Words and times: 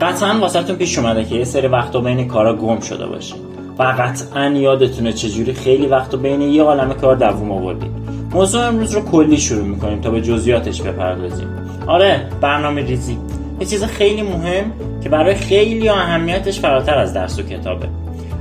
قطعا 0.00 0.38
واسهتون 0.40 0.76
پیش 0.76 0.98
اومده 0.98 1.24
که 1.24 1.34
یه 1.34 1.44
سری 1.44 1.66
وقتا 1.66 2.00
بین 2.00 2.28
کارا 2.28 2.56
گم 2.56 2.80
شده 2.80 3.06
باشید 3.06 3.40
و 3.78 3.82
قطعا 3.82 4.48
یادتونه 4.48 5.12
چجوری 5.12 5.52
خیلی 5.52 5.86
وقتا 5.86 6.16
بین 6.16 6.40
یه 6.40 6.62
عالم 6.62 6.92
کار 6.92 7.16
دووم 7.16 7.52
آوردید. 7.52 7.90
موضوع 8.32 8.66
امروز 8.66 8.94
رو 8.94 9.00
کلی 9.00 9.36
شروع 9.36 9.64
می‌کنیم 9.64 10.00
تا 10.00 10.10
به 10.10 10.20
جزئیاتش 10.20 10.82
بپردازیم. 10.82 11.48
آره 11.86 12.28
برنامه 12.40 12.82
ریزی. 12.82 13.18
یه 13.60 13.66
چیز 13.66 13.84
خیلی 13.84 14.22
مهم 14.22 14.72
که 15.02 15.08
برای 15.08 15.34
خیلی 15.34 15.88
اهمیتش 15.88 16.60
فراتر 16.60 16.98
از 16.98 17.14
درس 17.14 17.38
و 17.38 17.42
کتابه. 17.42 17.88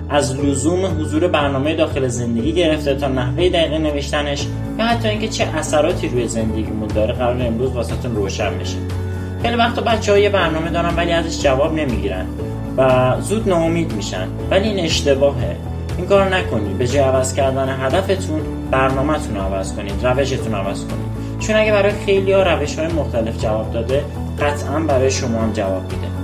از 0.09 0.35
لزوم 0.35 0.85
حضور 0.85 1.27
برنامه 1.27 1.75
داخل 1.75 2.07
زندگی 2.07 2.53
گرفته 2.53 2.95
تا 2.95 3.07
نحوه 3.07 3.49
دقیق 3.49 3.73
نوشتنش 3.73 4.47
یا 4.79 4.85
حتی 4.85 5.07
اینکه 5.07 5.27
چه 5.27 5.43
اثراتی 5.43 6.07
روی 6.07 6.27
زندگیمون 6.27 6.87
داره 6.87 7.13
قرار 7.13 7.41
امروز 7.41 7.71
واسهتون 7.71 8.15
روشن 8.15 8.57
بشه. 8.59 8.77
خیلی 9.41 9.55
وقتا 9.55 9.81
بچه 9.81 10.11
های 10.11 10.29
برنامه 10.29 10.69
دارن 10.69 10.95
ولی 10.95 11.11
ازش 11.11 11.43
جواب 11.43 11.73
نمی‌گیرن 11.73 12.25
و 12.77 13.15
زود 13.21 13.49
ناامید 13.49 13.93
میشن. 13.93 14.27
ولی 14.51 14.69
این 14.69 14.85
اشتباهه. 14.85 15.55
این 15.97 16.07
کار 16.07 16.35
نکنید. 16.35 16.77
به 16.77 16.87
جای 16.87 17.03
عوض 17.03 17.33
کردن 17.33 17.77
هدفتون 17.79 18.41
برنامهتون 18.71 19.35
رو 19.35 19.41
عوض 19.41 19.73
کنید 19.73 20.05
روشتون 20.05 20.55
عوض 20.55 20.85
کنید. 20.85 21.09
چون 21.39 21.55
اگه 21.55 21.71
برای 21.71 21.91
خیلی 22.05 22.31
ها 22.31 22.43
روش 22.43 22.79
های 22.79 22.87
مختلف 22.87 23.41
جواب 23.41 23.73
داده 23.73 24.03
قطعا 24.41 24.79
برای 24.79 25.11
شما 25.11 25.41
هم 25.41 25.53
جواب 25.53 25.83
میده. 25.83 26.18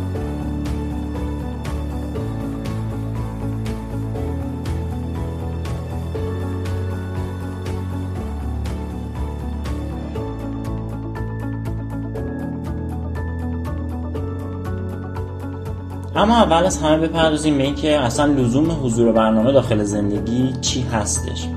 اما 16.16 16.36
اول 16.36 16.66
از 16.66 16.78
همه 16.78 17.08
بپردازیم 17.08 17.58
به 17.58 17.64
اینکه 17.64 18.00
اصلا 18.00 18.26
لزوم 18.26 18.86
حضور 18.86 19.12
برنامه 19.12 19.52
داخل 19.52 19.84
زندگی 19.84 20.54
چی 20.62 20.82
هستش. 20.82 21.48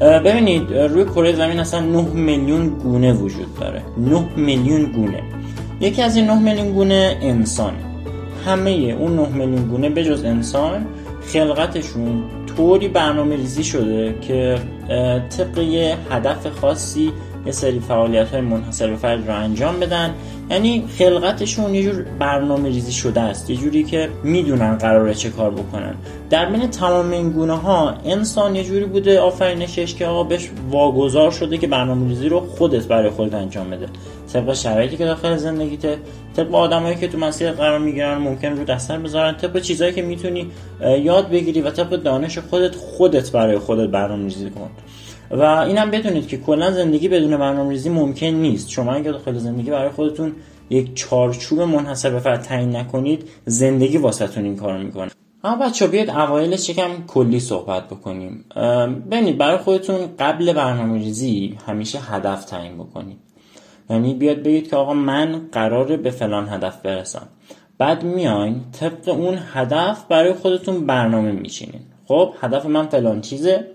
ببینید 0.00 0.72
روی 0.72 1.04
کره 1.04 1.32
زمین 1.32 1.60
اصلا 1.60 1.80
9 1.80 2.02
میلیون 2.02 2.68
گونه 2.68 3.12
وجود 3.12 3.54
داره. 3.60 3.82
9 3.98 4.24
میلیون 4.36 4.84
گونه. 4.92 5.22
یکی 5.80 6.02
از 6.02 6.16
این 6.16 6.26
9 6.26 6.38
میلیون 6.38 6.72
گونه 6.72 7.18
انسان 7.20 7.74
همه 8.46 8.70
اون 8.70 9.16
9 9.16 9.28
میلیون 9.28 9.68
گونه 9.68 9.90
بجز 9.90 10.24
انسان 10.24 10.86
خلقتشون 11.32 12.24
طوری 12.56 12.88
برنامه 12.88 13.36
ریزی 13.36 13.64
شده 13.64 14.14
که 14.20 14.58
طبق 15.36 15.58
هدف 16.10 16.60
خاصی 16.60 17.12
یه 17.46 17.52
سری 17.52 17.80
فعالیت 17.80 18.28
های 18.28 18.40
منحصر 18.40 18.90
به 18.90 18.96
فرد 18.96 19.28
رو 19.28 19.34
انجام 19.34 19.80
بدن. 19.80 20.14
یعنی 20.50 20.84
خلقتشون 20.98 21.74
یه 21.74 21.82
جور 21.82 22.04
برنامه 22.18 22.68
ریزی 22.68 22.92
شده 22.92 23.20
است 23.20 23.50
یه 23.50 23.56
جوری 23.56 23.84
که 23.84 24.08
می‌دونن 24.22 24.74
قراره 24.74 25.14
چه 25.14 25.30
کار 25.30 25.50
بکنن. 25.50 25.94
در 26.30 26.50
بین 26.50 26.70
تمام 26.70 27.10
این 27.10 27.30
گونه 27.30 27.56
ها 27.56 27.94
انسان 28.04 28.56
یه 28.56 28.64
جوری 28.64 28.84
بوده 28.84 29.20
آفرینشش 29.20 29.94
که 29.94 30.06
آقا 30.06 30.24
بهش 30.24 30.50
واگذار 30.70 31.30
شده 31.30 31.58
که 31.58 31.66
برنامه 31.66 32.08
ریزی 32.08 32.28
رو 32.28 32.40
خودت 32.40 32.86
برای 32.86 33.10
خودت 33.10 33.34
انجام 33.34 33.70
بده. 33.70 33.86
طبق 34.32 34.54
شرایطی 34.54 34.96
که 34.96 35.04
داخل 35.04 35.36
زندگیته 35.36 35.98
طبق 36.36 36.54
آدمایی 36.54 36.96
که 36.96 37.08
تو 37.08 37.18
مسیر 37.18 37.50
قرار 37.50 37.78
می‌گیرن 37.78 38.18
ممکن 38.18 38.48
رو 38.48 38.64
دستر 38.64 38.98
بذارن 38.98 39.36
طبق 39.36 39.60
چیزایی 39.60 39.92
که 39.92 40.02
می‌تونی 40.02 40.46
یاد 41.02 41.30
بگیری 41.30 41.60
و 41.60 41.70
طبق 41.70 41.96
دانش 41.96 42.38
خودت 42.38 42.74
خودت 42.74 43.32
برای 43.32 43.58
خودت 43.58 43.88
برنامه 43.88 44.24
ریزی 44.24 44.50
کن. 44.50 44.70
و 45.30 45.42
اینم 45.42 45.90
بدونید 45.90 46.28
که 46.28 46.36
کلا 46.36 46.70
زندگی 46.70 47.08
بدون 47.08 47.36
برنامه‌ریزی 47.36 47.88
ممکن 47.88 48.26
نیست. 48.26 48.70
شما 48.70 48.92
اگه 48.92 49.12
داخل 49.12 49.38
زندگی 49.38 49.70
برای 49.70 49.90
خودتون 49.90 50.32
یک 50.70 50.94
چارچوب 50.94 51.60
منحصر 51.60 52.10
به 52.10 52.36
تعیین 52.36 52.76
نکنید 52.76 53.28
زندگی 53.44 53.98
واسهتون 53.98 54.44
این 54.44 54.56
کارو 54.56 54.78
می‌کنه. 54.78 55.10
اما 55.44 55.66
بچه 55.66 55.86
بیاید 55.86 56.10
اوایلش 56.10 56.68
یکم 56.68 56.90
کلی 57.06 57.40
صحبت 57.40 57.86
بکنیم. 57.86 58.44
ببینید 59.10 59.38
برای 59.38 59.56
خودتون 59.56 59.98
قبل 60.18 60.52
برنامه 60.52 60.98
ریزی 60.98 61.58
همیشه 61.66 61.98
هدف 61.98 62.44
تعیین 62.44 62.74
بکنید. 62.74 63.18
یعنی 63.90 64.14
بیاد 64.14 64.42
بگید 64.42 64.70
که 64.70 64.76
آقا 64.76 64.94
من 64.94 65.48
قراره 65.52 65.96
به 65.96 66.10
فلان 66.10 66.48
هدف 66.48 66.82
برسم. 66.82 67.28
بعد 67.78 68.02
میاین 68.02 68.60
طبق 68.80 69.08
اون 69.08 69.38
هدف 69.52 70.04
برای 70.08 70.32
خودتون 70.32 70.86
برنامه 70.86 71.32
میچینین 71.32 71.80
خب 72.06 72.32
هدف 72.40 72.66
من 72.66 72.86
فلان 72.86 73.20
چیزه. 73.20 73.66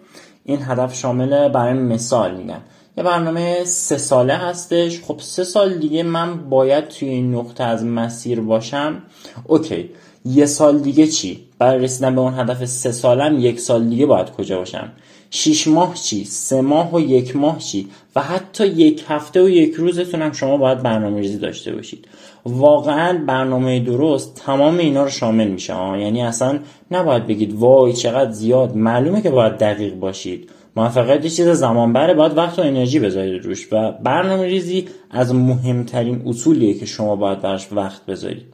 این 0.45 0.59
هدف 0.61 0.95
شامل 0.95 1.49
برای 1.49 1.73
مثال 1.73 2.35
میگم 2.35 2.61
یه 2.97 3.03
برنامه 3.03 3.63
سه 3.63 3.97
ساله 3.97 4.33
هستش. 4.33 5.01
خب 5.01 5.19
سه 5.19 5.43
سال 5.43 5.77
دیگه 5.77 6.03
من 6.03 6.49
باید 6.49 6.87
توی 6.87 7.09
این 7.09 7.35
نقطه 7.35 7.63
از 7.63 7.85
مسیر 7.85 8.41
باشم. 8.41 9.01
اوکی. 9.47 9.89
یه 10.25 10.45
سال 10.45 10.79
دیگه 10.79 11.07
چی؟ 11.07 11.39
برای 11.59 11.83
رسیدن 11.83 12.15
به 12.15 12.21
اون 12.21 12.39
هدف 12.39 12.65
سه 12.65 12.91
سالم 12.91 13.39
یک 13.39 13.59
سال 13.59 13.89
دیگه 13.89 14.05
باید 14.05 14.31
کجا 14.31 14.57
باشم؟ 14.57 14.91
شیش 15.29 15.67
ماه 15.67 15.93
چی؟ 15.95 16.25
سه 16.25 16.61
ماه 16.61 16.95
و 16.95 16.99
یک 16.99 17.35
ماه 17.35 17.59
چی؟ 17.59 17.87
و 18.15 18.21
حتی 18.21 18.67
یک 18.67 19.05
هفته 19.07 19.43
و 19.43 19.49
یک 19.49 19.73
روزتون 19.73 20.21
هم 20.21 20.31
شما 20.31 20.57
باید 20.57 20.83
برنامه 20.83 21.19
ریزی 21.19 21.37
داشته 21.37 21.75
باشید. 21.75 22.07
واقعا 22.45 23.25
برنامه 23.27 23.79
درست 23.79 24.35
تمام 24.45 24.77
اینا 24.77 25.03
رو 25.03 25.09
شامل 25.09 25.47
میشه 25.47 25.73
یعنی 25.73 26.21
اصلا 26.21 26.59
نباید 26.91 27.27
بگید 27.27 27.53
وای 27.53 27.93
چقدر 27.93 28.31
زیاد 28.31 28.75
معلومه 28.75 29.21
که 29.21 29.29
باید 29.29 29.57
دقیق 29.57 29.95
باشید. 29.95 30.49
موفقیت 30.75 31.21
چیز 31.21 31.47
زمان 31.47 31.93
بره 31.93 32.13
باید 32.13 32.37
وقت 32.37 32.59
و 32.59 32.61
انرژی 32.61 32.99
بذارید 32.99 33.45
روش 33.45 33.67
و 33.73 33.91
برنامه 33.91 34.43
ریزی 34.43 34.87
از 35.09 35.35
مهمترین 35.35 36.21
اصولیه 36.25 36.73
که 36.73 36.85
شما 36.85 37.15
باید 37.15 37.41
براش 37.41 37.73
وقت 37.73 38.05
بذارید. 38.05 38.53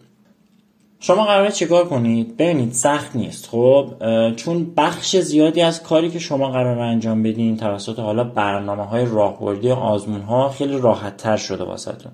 شما 1.00 1.26
قراره 1.26 1.52
چیکار 1.52 1.86
کنید؟ 1.86 2.38
ببینید 2.38 2.72
سخت 2.72 3.16
نیست 3.16 3.48
خب؟ 3.48 3.94
چون 4.36 4.74
بخش 4.78 5.18
زیادی 5.18 5.62
از 5.62 5.84
کاری 5.84 6.10
که 6.10 6.20
شما 6.20 6.52
قرار 6.52 6.80
انجام 6.80 7.24
بدین 7.24 7.58
توسط 7.58 8.00
حالا 8.00 8.24
برنامه 8.24 8.84
های 8.84 9.06
راهبردی 9.06 9.72
آزمون 9.72 10.22
ها 10.22 10.50
خیلی 10.50 10.78
راحت 10.78 11.18
تر 11.18 11.38
شده 11.38 11.64
واسهتون. 11.64 12.12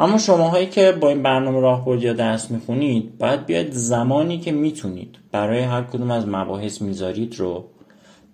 اما 0.00 0.18
شماهایی 0.18 0.66
که 0.66 0.92
با 0.92 1.08
این 1.08 1.22
برنامه 1.22 1.60
راهبردی 1.60 2.06
یا 2.06 2.12
درس 2.12 2.50
می‌خونید 2.50 3.18
باید 3.18 3.46
بیاید 3.46 3.72
زمانی 3.72 4.38
که 4.38 4.52
می‌تونید. 4.52 5.16
برای 5.32 5.60
هر 5.60 5.82
کدوم 5.82 6.10
از 6.10 6.28
مباحث 6.28 6.82
می‌ذارید 6.82 7.34
رو. 7.38 7.64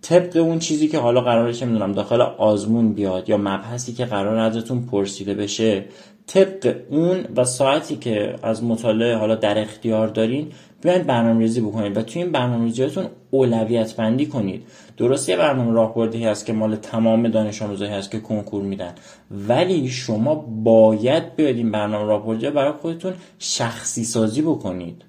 طبق 0.02 0.36
اون 0.36 0.58
چیزی 0.58 0.88
که 0.88 0.98
حالا 0.98 1.20
قراره 1.20 1.52
چه 1.52 1.66
می‌دونم 1.66 1.92
داخل 1.92 2.20
آزمون 2.20 2.92
بیاد 2.92 3.28
یا 3.28 3.36
مبحثی 3.36 3.92
که 3.92 4.04
قرار 4.04 4.36
ازتون 4.36 4.86
پرسیده 4.86 5.34
بشه 5.34 5.84
طبق 6.26 6.76
اون 6.90 7.24
و 7.36 7.44
ساعتی 7.44 7.96
که 7.96 8.34
از 8.42 8.64
مطالعه 8.64 9.16
حالا 9.16 9.34
در 9.34 9.58
اختیار 9.58 10.08
دارین 10.08 10.52
بیاین 10.82 11.02
برنامه 11.02 11.40
ریزی 11.40 11.60
بکنید 11.60 11.96
و 11.96 12.02
توی 12.02 12.22
این 12.22 12.32
برنامه 12.32 12.64
ریزیاتون 12.64 13.06
اولویت 13.30 13.96
بندی 13.96 14.26
کنید. 14.26 14.62
درسته 14.96 15.36
برنامه 15.36 15.72
راهبردی 15.72 16.24
هست 16.24 16.46
که 16.46 16.52
مال 16.52 16.76
تمام 16.76 17.28
دانش 17.28 17.62
آموزایی 17.62 17.90
هست 17.90 18.10
که 18.10 18.20
کنکور 18.20 18.62
میدن 18.62 18.94
ولی 19.30 19.88
شما 19.88 20.34
باید 20.64 21.36
بیاید 21.36 21.56
این 21.56 21.70
برنامه 21.70 22.06
راهبردی 22.06 22.50
برای 22.50 22.72
خودتون 22.72 23.14
شخصی 23.38 24.04
سازی 24.04 24.42
بکنید. 24.42 25.02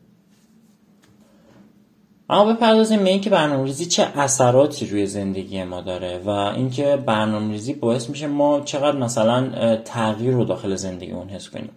اما 2.30 2.54
بپردازیم 2.54 3.04
به 3.04 3.10
اینکه 3.10 3.30
برنامه‌ریزی 3.30 3.86
چه 3.86 4.04
اثراتی 4.16 4.86
روی 4.86 5.06
زندگی 5.06 5.64
ما 5.64 5.82
داره 5.82 6.18
و 6.26 6.30
اینکه 6.30 6.98
برنامه‌ریزی 7.06 7.74
باعث 7.74 8.10
میشه 8.10 8.28
ما 8.28 8.62
چقدر 8.62 8.98
مثلا 8.98 9.76
تغییر 9.76 10.34
رو 10.34 10.46
داخل 10.46 10.76
زندگیمون 10.76 11.30
حس 11.30 11.50
کنیم. 11.50 11.70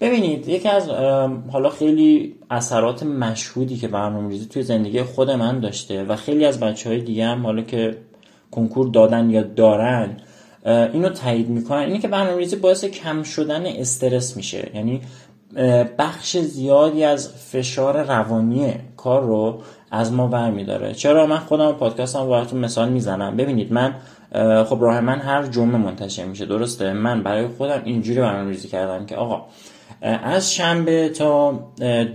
ببینید 0.00 0.48
یکی 0.48 0.68
از 0.68 0.88
حالا 1.52 1.70
خیلی 1.70 2.34
اثرات 2.50 3.02
مشهودی 3.02 3.76
که 3.76 3.88
برنامه‌ریزی 3.88 4.46
توی 4.46 4.62
زندگی 4.62 5.02
خود 5.02 5.30
من 5.30 5.60
داشته 5.60 6.04
و 6.04 6.16
خیلی 6.16 6.44
از 6.44 6.60
بچه 6.60 6.90
های 6.90 7.00
دیگه 7.00 7.26
هم 7.26 7.46
حالا 7.46 7.62
که 7.62 7.96
کنکور 8.50 8.88
دادن 8.88 9.30
یا 9.30 9.42
دارن 9.42 10.16
اینو 10.66 11.08
تایید 11.08 11.48
می‌کنن. 11.48 11.78
اینه 11.78 11.98
که 11.98 12.08
برنامه‌ریزی 12.08 12.56
باعث 12.56 12.84
کم 12.84 13.22
شدن 13.22 13.66
استرس 13.66 14.36
میشه. 14.36 14.70
یعنی 14.74 15.00
بخش 15.98 16.36
زیادی 16.36 17.04
از 17.04 17.28
فشار 17.28 18.02
روانی 18.02 18.74
کار 18.96 19.22
رو 19.22 19.62
از 19.90 20.12
ما 20.12 20.26
برمیداره. 20.26 20.94
چرا؟ 20.94 21.26
من 21.26 21.38
خودم 21.38 21.72
پادکست 21.72 22.16
هم 22.16 22.28
براتون 22.28 22.60
مثال 22.60 22.88
می‌زنم. 22.88 23.36
ببینید 23.36 23.72
من 23.72 23.94
خب 24.64 24.78
راه 24.80 25.00
من 25.00 25.18
هر 25.18 25.46
جمعه 25.46 25.76
منتشر 25.76 26.24
میشه. 26.24 26.46
درسته؟ 26.46 26.92
من 26.92 27.22
برای 27.22 27.48
خودم 27.48 27.82
اینجوری 27.84 28.20
برنامه‌ریزی 28.20 28.68
کردم 28.68 29.06
که 29.06 29.16
آقا 29.16 29.46
از 30.04 30.54
شنبه 30.54 31.08
تا 31.08 31.60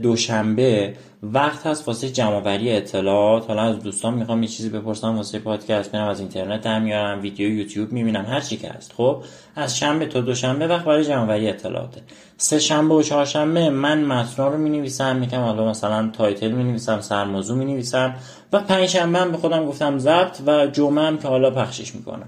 دوشنبه 0.02 0.94
وقت 1.24 1.68
هست 1.68 1.88
واسه 1.88 2.10
جمعآوری 2.10 2.72
اطلاعات. 2.72 3.48
حالا 3.48 3.62
از 3.62 3.80
دوستان 3.80 4.14
می‌خوام 4.14 4.44
یه 4.44 4.50
چیزی 4.50 4.70
بپرسم 4.70 5.16
واسه 5.16 5.40
پادکست 5.40 5.94
میرم 5.94 6.08
از 6.08 6.20
اینترنت 6.20 6.62
در 6.62 6.80
میارم 6.80 7.22
ویدیو 7.22 7.50
یوتیوب 7.50 7.92
می‌بینم 7.92 8.26
هر 8.26 8.40
چی 8.40 8.58
که 8.58 8.70
هست. 8.70 8.94
خب 8.98 9.24
از 9.56 9.78
شنبه 9.78 10.06
تا 10.06 10.22
دوشنبه 10.22 10.68
وقت 10.68 10.86
برای 10.86 11.06
جمعآوری 11.06 11.50
اطلاعاته. 11.50 12.02
سه 12.38 12.60
شنبه 12.60 12.96
و 12.96 13.02
چهارشنبه 13.02 13.70
من 13.70 14.04
متن 14.04 14.44
رو 14.44 14.58
می‌نویسم 14.58 15.16
میگم 15.16 15.40
حالا 15.40 15.70
مثلا 15.70 16.10
title 16.14 16.52
می‌نویسم 16.52 17.02
سرموضوع 17.02 17.58
می‌نویسم 17.58 18.16
و 18.54 18.60
پنج 18.60 18.86
شنبه 18.86 19.20
هم 19.20 19.32
به 19.32 19.38
خودم 19.38 19.66
گفتم 19.66 19.98
ضبط 19.98 20.38
و 20.48 20.68
جمعه 20.68 21.06
هم 21.06 21.18
که 21.18 21.28
حالا 21.28 21.52
پخشش 21.52 21.96
می‌کنم. 21.96 22.28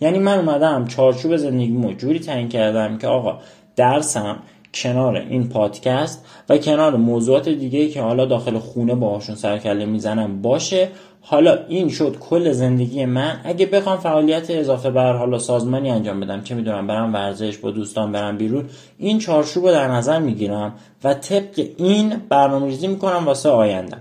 یعنی 0.00 0.18
من 0.18 0.38
اومدم 0.38 0.86
چارچوب 0.86 1.36
زندگیمو 1.36 1.92
جوری 1.92 2.18
تعیین 2.18 2.48
کردم 2.48 2.98
که 2.98 3.06
آقا 3.06 3.40
درسم 3.76 4.36
کنار 4.74 5.16
این 5.16 5.48
پادکست 5.48 6.24
و 6.48 6.58
کنار 6.58 6.96
موضوعات 6.96 7.48
دیگه 7.48 7.88
که 7.88 8.02
حالا 8.02 8.26
داخل 8.26 8.58
خونه 8.58 8.94
باهاشون 8.94 9.36
سروکله 9.36 9.86
می‌زنم 9.86 10.42
باشه. 10.42 10.88
حالا 11.20 11.58
این 11.68 11.88
شد 11.88 12.18
کل 12.18 12.52
زندگی 12.52 13.04
من. 13.04 13.40
اگه 13.44 13.66
بخوام 13.66 13.98
فعالیت 13.98 14.50
اضافه 14.50 14.90
بر 14.90 15.16
حالا 15.16 15.38
سازمانی 15.38 15.90
انجام 15.90 16.20
بدم 16.20 16.42
چه 16.42 16.54
می‌دونم 16.54 16.86
برم 16.86 17.14
ورزش 17.14 17.56
با 17.58 17.70
دوستان 17.70 18.12
برم 18.12 18.36
بیرون 18.38 18.64
این 18.98 19.18
چارچوب 19.18 19.66
رو 19.66 19.72
در 19.72 19.88
نظر 19.88 20.18
می‌گیرم 20.18 20.74
و 21.04 21.14
طبق 21.14 21.68
این 21.76 22.16
برنامه 22.28 22.66
ریزی 22.66 22.86
می‌کنم 22.86 23.26
واسه 23.26 23.48
آینده. 23.48 23.96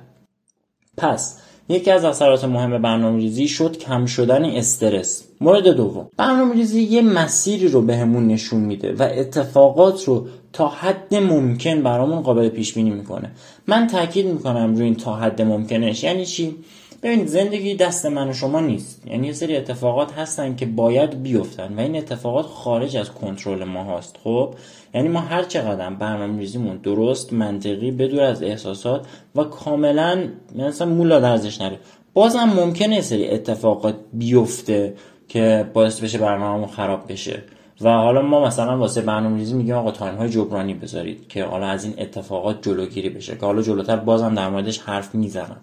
پس 0.97 1.42
یکی 1.69 1.91
از 1.91 2.05
اثرات 2.05 2.43
مهم 2.43 2.81
برنامه 2.81 3.19
ریزی 3.19 3.47
شد 3.47 3.77
کم 3.77 4.05
شدن 4.05 4.45
استرس. 4.45 5.23
مورد 5.41 5.67
دوم 5.67 6.07
برنامه 6.17 6.53
ریزی 6.53 6.81
یه 6.81 7.01
مسیری 7.01 7.67
رو 7.67 7.81
بهمون 7.81 8.27
به 8.27 8.33
نشون 8.33 8.59
میده 8.59 8.93
و 8.93 9.09
اتفاقات 9.11 10.03
رو 10.03 10.27
تا 10.53 10.67
حد 10.67 11.15
ممکن 11.15 11.83
برامون 11.83 12.21
قابل 12.21 12.49
پیش 12.49 12.73
بینی 12.73 12.89
می‌کنه. 12.89 13.31
من 13.67 13.87
تاکید 13.87 14.25
می‌کنم 14.25 14.75
روی 14.75 14.83
این 14.83 14.95
تا 14.95 15.15
حد 15.15 15.41
ممکنش. 15.41 16.03
یعنی 16.03 16.25
چی؟ 16.25 16.55
ببینید 17.03 17.27
زندگی 17.27 17.75
دست 17.75 18.05
من 18.05 18.29
و 18.29 18.33
شما 18.33 18.59
نیست. 18.59 19.07
یعنی 19.07 19.27
یه 19.27 19.33
سری 19.33 19.57
اتفاقات 19.57 20.13
هستن 20.13 20.55
که 20.55 20.65
باید 20.65 21.23
بیفتن 21.23 21.73
و 21.77 21.79
این 21.79 21.95
اتفاقات 21.95 22.45
خارج 22.45 22.97
از 22.97 23.11
کنترل 23.11 23.63
ما 23.63 23.83
هست 23.83 24.17
خب؟ 24.23 24.55
یعنی 24.93 25.07
ما 25.07 25.19
هر 25.19 25.43
چقدر 25.43 25.89
برنامه 25.89 26.39
ریزیمون 26.39 26.77
درست 26.77 27.33
منطقی 27.33 27.91
بدور 27.91 28.21
از 28.21 28.43
احساسات 28.43 29.07
و 29.35 29.43
کاملا 29.43 30.27
مثلا 30.55 30.87
مولا 30.87 31.19
درزش 31.19 31.61
نره. 31.61 31.79
بازم 32.13 32.43
ممکنه 32.43 32.95
یه 32.95 33.01
سری 33.01 33.29
اتفاقات 33.29 33.95
بیفته 34.13 34.93
که 35.27 35.69
باعث 35.73 35.99
بشه 35.99 36.17
برنامهمون 36.17 36.67
خراب 36.67 37.11
بشه. 37.11 37.43
و 37.81 37.89
حالا 37.89 38.21
ما 38.21 38.45
مثلا 38.45 38.77
واسه 38.77 39.01
برنامه 39.01 39.37
ریزی 39.37 39.53
میگیم 39.53 39.75
آقا 39.75 39.91
تایم 39.91 40.15
های 40.15 40.29
جبرانی 40.29 40.73
بذارید 40.73 41.27
که 41.27 41.43
حالا 41.43 41.65
از 41.65 41.83
این 41.83 41.93
اتفاقات 41.97 42.61
جلوگیری 42.61 43.09
بشه. 43.09 43.35
که 43.35 43.45
حالا 43.45 43.61
جلوتر 43.61 43.95
بازم 43.95 44.35
در 44.35 44.49
موردش 44.49 44.79
حرف 44.79 45.15
می‌زنم. 45.15 45.61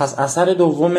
پس 0.00 0.18
اثر 0.18 0.44
دوم 0.44 0.94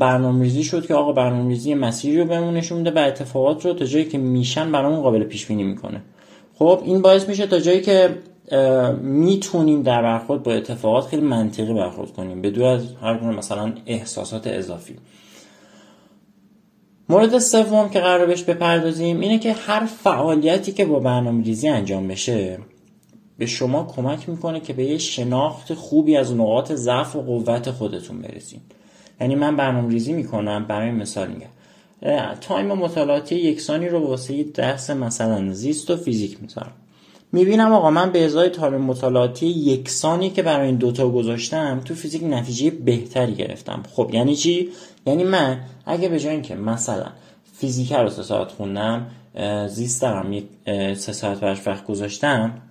برنامه‌ریزی 0.00 0.64
شد 0.64 0.86
که 0.86 0.94
آقا 0.94 1.12
برنامه‌ریزی 1.12 1.74
مسیری 1.74 2.18
رو 2.18 2.24
بهمون 2.24 2.54
نشون 2.54 2.78
میده 2.78 2.90
و 2.90 2.98
اتفاقات 2.98 3.66
رو 3.66 3.72
تا 3.72 3.84
جایی 3.84 4.04
که 4.04 4.18
میشن 4.18 4.72
برامون 4.72 5.02
قابل 5.02 5.24
پیش 5.24 5.46
بینی 5.46 5.62
می‌کنه. 5.62 6.02
خب 6.54 6.80
این 6.84 7.02
باعث 7.02 7.28
میشه 7.28 7.46
تا 7.46 7.58
جایی 7.58 7.80
که 7.80 8.10
می‌تونیم 9.02 9.82
در 9.82 10.02
برخورد 10.02 10.42
با 10.42 10.52
اتفاقات 10.52 11.06
خیلی 11.06 11.22
منطقی 11.22 11.74
برخورد 11.74 12.12
کنیم 12.12 12.42
بدون 12.42 12.64
از 12.64 12.82
هر 13.02 13.18
گونه 13.18 13.36
مثلا 13.36 13.72
احساسات 13.86 14.46
اضافی. 14.46 14.96
مورد 17.08 17.38
سوم 17.38 17.88
که 17.88 18.00
قرار 18.00 18.26
بهش 18.26 18.42
بپردازیم 18.42 19.20
اینه 19.20 19.38
که 19.38 19.52
هر 19.52 19.86
فعالیتی 19.86 20.72
که 20.72 20.84
با 20.84 20.98
برنامه 20.98 21.44
ریزی 21.44 21.68
انجام 21.68 22.08
بشه 22.08 22.58
به 23.38 23.46
شما 23.46 23.84
کمک 23.96 24.28
می‌کنه 24.28 24.60
که 24.60 24.72
به 24.72 24.84
یه 24.84 24.98
شناخت 24.98 25.74
خوبی 25.74 26.16
از 26.16 26.34
نقاط 26.34 26.72
ضعف 26.72 27.16
و 27.16 27.22
قوت 27.22 27.70
خودتون 27.70 28.22
برسید 28.22 28.62
یعنی 29.20 29.34
من 29.34 29.56
برنامه 29.56 29.88
ریزی 29.88 30.12
می‌کنم 30.12 30.64
برای 30.64 30.90
مثال 30.90 31.28
میگم 31.28 31.46
time 32.40 32.66
مطالعاتی 32.66 33.34
یکسانی 33.36 33.88
رو 33.88 34.06
واسه 34.06 34.42
درس 34.42 34.90
مثلا 34.90 35.52
زیست 35.52 35.90
و 35.90 35.96
فیزیک 35.96 36.42
می‌ذارم. 36.42 36.72
می‌بینم 37.32 37.72
آقا 37.72 37.90
من 37.90 38.12
به 38.12 38.24
ازای 38.24 38.48
time 38.48 38.80
مطالعاتی 38.80 39.46
یکسانی 39.46 40.30
که 40.30 40.42
برای 40.42 40.66
این 40.66 40.76
دوتا 40.76 41.08
گذاشتم 41.08 41.80
تو 41.84 41.94
فیزیک 41.94 42.22
نتیجه 42.24 42.70
بهتری 42.70 43.34
گرفتم. 43.34 43.82
خب 43.92 44.10
یعنی 44.12 44.36
چی؟ 44.36 44.68
یعنی 45.06 45.24
من 45.24 45.60
اگه 45.86 46.08
به 46.08 46.20
جای 46.20 46.32
اینکه 46.32 46.54
مثلا 46.54 47.06
فیزیک 47.52 47.92
رو 47.92 48.10
سه 48.10 48.22
ساعت 48.22 48.48
خوندم 48.48 49.06
زیست 49.68 50.02
دارم 50.02 50.32
یک 50.32 50.44
سه 50.94 51.12
ساعت 51.12 51.40
برش 51.40 51.66
وقت 51.66 51.86
گذاشتم 51.86 52.62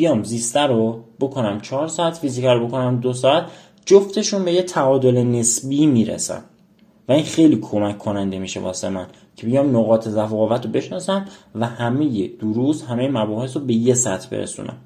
بیام 0.00 0.22
زیسته 0.22 0.60
رو 0.60 1.04
بکنم 1.20 1.60
چهار 1.60 1.88
ساعت 1.88 2.16
فیزیک 2.16 2.44
رو 2.44 2.66
بکنم 2.66 3.00
دو 3.00 3.12
ساعت 3.12 3.44
جفتشون 3.86 4.44
به 4.44 4.52
یه 4.52 4.62
تعادل 4.62 5.22
نسبی 5.22 5.86
می‌رسن. 5.86 6.42
و 7.08 7.12
این 7.12 7.24
خیلی 7.24 7.56
کمک 7.56 7.98
کننده 7.98 8.38
میشه 8.38 8.60
واسه 8.60 8.88
من 8.88 9.06
که 9.36 9.46
بیام 9.46 9.76
نقاط 9.76 10.08
ضعف 10.08 10.32
و 10.32 10.46
قوت 10.46 10.64
رو 10.64 10.72
بشناسم 10.72 11.24
و 11.54 11.66
همه 11.66 12.28
دروس 12.28 12.82
همه 12.82 13.08
مباحث 13.08 13.56
رو 13.56 13.64
به 13.64 13.74
یه 13.74 13.94
سطح 13.94 14.28
برسونم. 14.28 14.76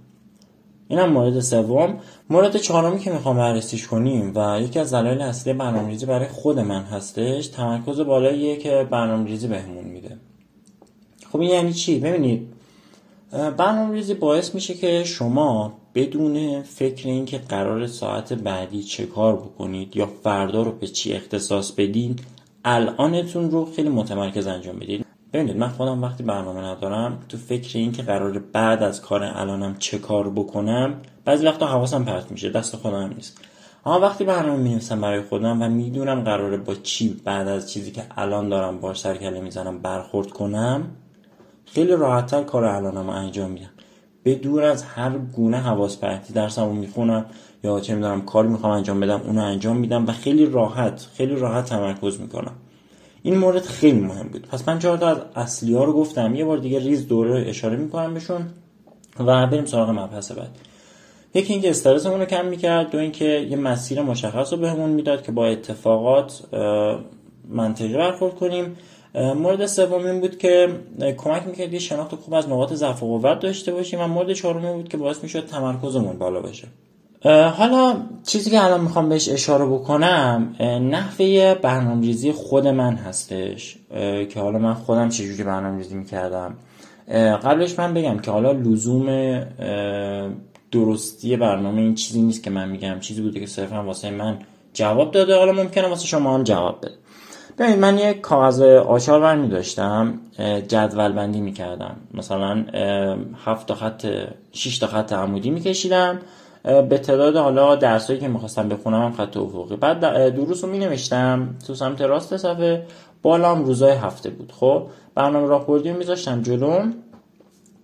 اینم 0.88 1.12
مورد 1.12 1.40
سوم. 1.40 1.98
مورد 2.30 2.56
چهارمی 2.56 3.00
که 3.00 3.10
می‌خوام 3.10 3.36
بررسیش 3.36 3.86
کنیم 3.86 4.32
و 4.34 4.60
یکی 4.60 4.78
از 4.78 4.94
دلایل 4.94 5.20
اصلی 5.20 5.52
برنامه‌ریزی 5.52 6.06
برای 6.06 6.28
خود 6.28 6.58
من 6.58 6.82
هستش 6.82 7.46
تمرکز 7.46 8.00
بالاییه 8.00 8.56
که 8.56 8.86
برنامه‌ریزی 8.90 9.48
بهمون 9.48 9.84
میده. 9.84 10.16
خب 11.32 11.40
این 11.40 11.50
یعنی 11.50 11.72
چی؟ 11.72 11.98
ببینید 11.98 12.53
برنامه 13.32 13.94
ریزی 13.94 14.14
باعث 14.14 14.54
میشه 14.54 14.74
که 14.74 15.04
شما 15.04 15.72
بدون 15.94 16.62
فکر 16.62 17.08
اینکه 17.08 17.38
قرار 17.38 17.86
ساعت 17.86 18.32
بعدی 18.32 18.82
چه 18.82 19.06
کار 19.06 19.36
بکنید 19.36 19.96
یا 19.96 20.06
فردا 20.06 20.62
رو 20.62 20.72
به 20.72 20.86
چی 20.86 21.12
اختصاص 21.12 21.72
بدین 21.72 22.16
الانتون 22.64 23.50
رو 23.50 23.64
خیلی 23.76 23.88
متمرکز 23.88 24.46
انجام 24.46 24.78
بدید 24.78 25.06
ببینید 25.32 25.56
من 25.56 25.68
خودم 25.68 26.02
وقتی 26.02 26.22
برنامه 26.22 26.60
ندارم 26.60 27.18
تو 27.28 27.36
فکر 27.36 27.78
این 27.78 27.92
که 27.92 28.02
قرار 28.02 28.38
بعد 28.38 28.82
از 28.82 29.00
کار 29.02 29.22
الانم 29.24 29.76
چه 29.78 29.98
کار 29.98 30.30
بکنم 30.30 30.94
بعضی 31.24 31.46
وقتا 31.46 31.66
حواسم 31.66 32.04
پرت 32.04 32.30
میشه 32.30 32.50
دست 32.50 32.76
خودم 32.76 33.12
نیست. 33.14 33.40
اما 33.86 34.00
وقتی 34.00 34.24
برنامه 34.24 34.62
می‌نویسم 34.62 35.00
برای 35.00 35.22
خودم 35.22 35.62
و 35.62 35.68
می‌دونم 35.68 36.20
قراره 36.20 36.56
با 36.56 36.74
چی 36.74 37.20
بعد 37.24 37.48
از 37.48 37.72
چیزی 37.72 37.90
که 37.90 38.02
الان 38.16 38.48
دارم 38.48 38.80
باش 38.80 39.00
سرکله 39.00 39.40
می‌زنم 39.40 39.78
برخورد 39.78 40.30
کنم 40.30 40.86
خیلی 41.66 41.92
راحتتر 41.92 42.42
کار 42.42 42.64
الانم 42.64 43.08
انجام 43.08 43.50
میدم. 43.50 43.70
به 44.22 44.34
دور 44.34 44.62
از 44.62 44.82
هر 44.82 45.10
گونه 45.18 45.56
حواس 45.56 45.98
پرتی 45.98 46.32
درسمو 46.32 46.72
می‌خونم 46.72 47.26
یا 47.64 47.80
چه 47.80 47.94
می‌دونم 47.94 48.22
کار 48.22 48.46
می‌خوام 48.46 48.72
انجام 48.72 49.00
بدم 49.00 49.20
اونو 49.20 49.42
انجام 49.42 49.76
میدم 49.76 50.06
و 50.06 50.12
خیلی 50.12 50.46
راحت 50.46 51.06
خیلی 51.16 51.36
راحت 51.36 51.64
تمرکز 51.64 52.20
می‌کنم. 52.20 52.52
این 53.22 53.38
مورد 53.38 53.62
خیلی 53.62 54.00
مهم 54.00 54.28
بود. 54.28 54.48
پس 54.48 54.68
من 54.68 54.78
چهار 54.78 54.98
تا 54.98 55.08
از 55.08 55.18
اصلی 55.36 55.74
ها 55.74 55.84
رو 55.84 55.92
گفتم. 55.92 56.34
یه 56.34 56.44
بار 56.44 56.58
دیگه 56.58 56.78
ریز 56.78 57.08
دوره 57.08 57.48
اشاره 57.48 57.76
می‌کنم 57.76 58.14
بهشون 58.14 58.46
و 59.20 59.46
بریم 59.46 59.64
سراغ 59.64 59.90
مبحث 59.90 60.32
بعد. 60.32 60.58
یکی 61.34 61.52
اینکه 61.52 61.70
استرسمون 61.70 62.20
رو 62.20 62.26
کم 62.26 62.46
می‌کرد 62.46 62.90
دو 62.90 62.98
اینکه 62.98 63.24
یه 63.50 63.56
مسیر 63.56 64.02
مشخص 64.02 64.52
رو 64.52 64.58
بهمون 64.58 64.90
می‌داد 64.90 65.22
که 65.22 65.32
با 65.32 65.46
اتفاقات 65.46 66.42
منطقی 67.48 67.94
برخورد 67.94 68.34
کنیم. 68.34 68.76
مورد 69.14 69.66
سوم 69.66 70.06
این 70.06 70.20
بود 70.20 70.38
که 70.38 70.68
کمک 71.16 71.46
می‌کرد 71.46 71.72
یه 71.72 71.78
شناخت 71.78 72.14
خوب 72.14 72.34
از 72.34 72.48
نقاط 72.48 72.72
ضعف 72.72 73.02
و 73.02 73.18
قوت 73.18 73.40
داشته 73.40 73.72
باشیم 73.72 74.00
و 74.00 74.06
مورد 74.06 74.32
چهارم 74.32 74.72
بود 74.72 74.88
که 74.88 74.96
باعث 74.96 75.22
می‌شد 75.22 75.46
تمرکزمون 75.46 76.18
بالا 76.18 76.40
باشه 76.40 76.68
حالا 77.50 77.96
چیزی 78.26 78.50
که 78.50 78.64
الان 78.64 78.80
می‌خوام 78.80 79.08
بهش 79.08 79.28
اشاره 79.28 79.66
بکنم 79.66 80.56
نحوه 80.90 81.54
برنامه‌ریزی 81.54 82.32
خود 82.32 82.66
من 82.66 82.94
هستش 82.94 83.76
که 84.30 84.40
حالا 84.40 84.58
من 84.58 84.74
خودم 84.74 85.08
چجوری 85.08 85.42
برنامه‌ریزی 85.42 85.94
می‌کردم. 85.94 86.56
قبلش 87.44 87.78
من 87.78 87.94
بگم 87.94 88.18
که 88.18 88.30
حالا 88.30 88.52
لزوم 88.52 89.40
درستی 90.72 91.36
برنامه 91.36 91.80
این 91.80 91.94
چیزی 91.94 92.22
نیست 92.22 92.42
که 92.42 92.50
من 92.50 92.68
میگم. 92.68 93.00
چیزی 93.00 93.22
بوده 93.22 93.40
که 93.40 93.46
صرفا 93.46 93.84
واسه 93.84 94.10
من 94.10 94.38
جواب 94.72 95.10
داده. 95.10 95.38
حالا 95.38 95.52
ممکنه 95.52 95.88
واسه 95.88 96.06
شما 96.06 96.34
هم 96.34 96.42
جواب 96.42 96.78
بده. 96.78 96.94
ببینید 97.58 97.78
من 97.78 97.98
یک 97.98 98.20
کاغذ 98.20 98.60
آچار 98.62 99.20
برمی 99.20 99.48
داشتم 99.48 100.20
جدول 100.68 101.12
بندی 101.12 101.40
می 101.40 101.52
کردم. 101.52 101.96
مثلا 102.14 102.64
هفت 103.44 103.66
تا 103.66 103.74
خط 103.74 104.06
6 104.52 104.78
تا 104.78 104.86
خط 104.86 105.12
عمودی 105.12 105.50
می 105.50 105.60
کشیدم. 105.60 106.18
به 106.62 106.98
تعداد 106.98 107.36
حالا 107.36 107.76
درسایی 107.76 108.20
که 108.20 108.28
می‌خواستم 108.28 108.68
بخونم 108.68 109.02
هم 109.02 109.12
خط 109.12 109.36
افقی 109.36 109.76
بعد 109.76 110.00
دروس 110.34 110.64
رو 110.64 110.70
می 110.70 110.78
نوشتم 110.78 111.48
تو 111.66 111.74
سمت 111.74 112.00
راست 112.00 112.36
صفحه. 112.36 112.86
بالام 113.22 113.64
روزای 113.64 113.92
هفته 113.92 114.30
بود. 114.30 114.52
خب 114.52 114.86
برنامه 115.14 115.46
راهبردی 115.46 115.90
رو 115.90 115.96
میذاشتم 115.96 116.42
جلوم. 116.42 116.94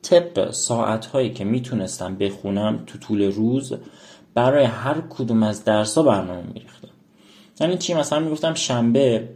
طبق 0.03 0.51
ساعت 0.51 1.07
هایی 1.07 1.31
که 1.31 1.45
می‌تونستم 1.45 2.17
بخونم 2.17 2.79
تو 2.87 2.99
طول 2.99 3.33
روز 3.33 3.73
برای 4.35 4.65
هر 4.65 4.97
کدوم 5.11 5.43
از 5.43 5.65
درس 5.65 5.99
ها 5.99 6.03
برنامه 6.03 6.43
میریختم. 6.43 6.89
یعنی 7.61 7.79
چی؟ 7.79 7.95
مثلا 7.95 8.19
می‌گفتم 8.19 8.55
شنبه 8.55 9.29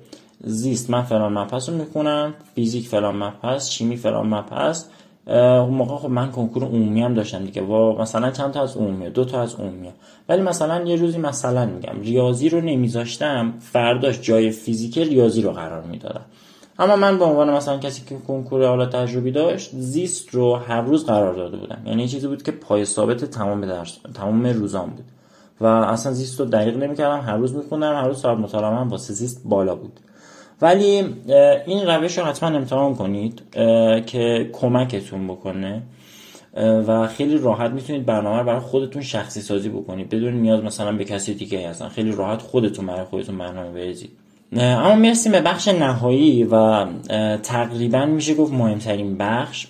زیست. 0.46 0.90
من 0.90 1.02
فلان 1.02 1.38
مبحث 1.38 1.68
رو 1.68 1.74
می‌خونم. 1.74 2.34
فیزیک 2.54 2.88
فلان 2.88 3.16
مبحث. 3.16 3.70
شیمی 3.70 3.96
فلان 3.96 4.26
مبحث. 4.26 4.84
اون 5.26 5.74
موقع 5.74 5.96
خب 5.96 6.10
من 6.10 6.30
کنکور 6.30 6.64
عمومی 6.64 7.02
هم 7.02 7.14
داشتم 7.14 7.44
دیگه. 7.44 7.62
و 7.62 8.02
مثلا 8.02 8.30
چند 8.30 8.50
تا 8.50 8.62
از 8.62 8.76
عمومیه؟ 8.76 9.10
دو 9.10 9.24
تا 9.24 9.42
از 9.42 9.54
عمومیه. 9.54 9.92
ولی 10.28 10.42
مثلا 10.42 10.84
یه 10.84 10.96
روزی 10.96 11.18
مثلا 11.18 11.66
میگم 11.66 12.00
ریاضی 12.00 12.48
رو 12.48 12.60
نمیذاشتم. 12.60 13.54
فرداش 13.60 14.20
جای 14.20 14.50
فیزیک 14.50 14.98
ریاضی 14.98 15.42
رو 15.42 15.50
قرار 15.50 15.82
می‌دادم. 15.82 16.24
اما 16.78 16.96
من 16.96 17.18
به 17.18 17.24
عنوان 17.24 17.52
مثلا 17.52 17.78
کسی 17.78 18.02
که 18.08 18.16
کنکور 18.28 18.66
حالا 18.66 18.86
تجربی 18.86 19.30
داشت 19.30 19.70
زیست 19.72 20.28
رو 20.28 20.54
هر 20.54 20.80
روز 20.80 21.06
قرار 21.06 21.34
داده 21.34 21.56
بودم. 21.56 21.82
یعنی 21.86 22.08
چیزی 22.08 22.26
بود 22.26 22.42
که 22.42 22.52
پای 22.52 22.84
ثابت 22.84 23.24
تمام 23.24 23.66
درس 23.66 23.98
تمام 24.14 24.46
روزام 24.46 24.90
بود. 24.90 25.04
و 25.60 25.66
اصلا 25.66 26.12
زیست 26.12 26.40
رو 26.40 26.46
دقیق 26.46 26.76
نمی‌کردم. 26.76 27.20
هر 27.20 27.36
روز 27.36 27.54
میخوندم 27.54 27.92
هر 27.92 28.08
روز 28.08 28.18
صاحب 28.18 28.38
مطالعه 28.38 28.88
واسه 28.88 29.14
زیست 29.14 29.42
بالا 29.44 29.74
بود. 29.74 30.00
ولی 30.62 31.04
این 31.66 31.86
روش 31.86 32.18
رو 32.18 32.24
حتما 32.24 32.48
امتحان 32.48 32.94
کنید 32.94 33.42
که 34.06 34.50
کمکتون 34.52 35.26
بکنه 35.26 35.82
و 36.56 37.06
خیلی 37.06 37.38
راحت 37.38 37.70
می‌تونید 37.70 38.06
برنامه 38.06 38.42
برای 38.42 38.60
خودتون 38.60 39.02
شخصی 39.02 39.40
سازی 39.40 39.68
بکنید. 39.68 40.08
بدون 40.08 40.34
نیاز 40.34 40.62
مثلا 40.62 40.92
به 40.92 41.04
کسی 41.04 41.34
دیگه 41.34 41.68
هستن. 41.68 41.88
خیلی 41.88 42.12
راحت 42.12 42.42
خودتون 42.42 42.86
برای 42.86 43.04
خودتون 43.04 43.38
برنامه 43.38 43.70
بریزید. 43.70 44.10
اما 44.56 44.94
مرسیم 44.94 45.32
به 45.32 45.40
بخش 45.40 45.68
نهایی 45.68 46.44
و 46.44 46.86
تقریبا 47.42 48.06
میشه 48.06 48.34
گفت 48.34 48.52
مهمترین 48.52 49.18
بخش 49.18 49.66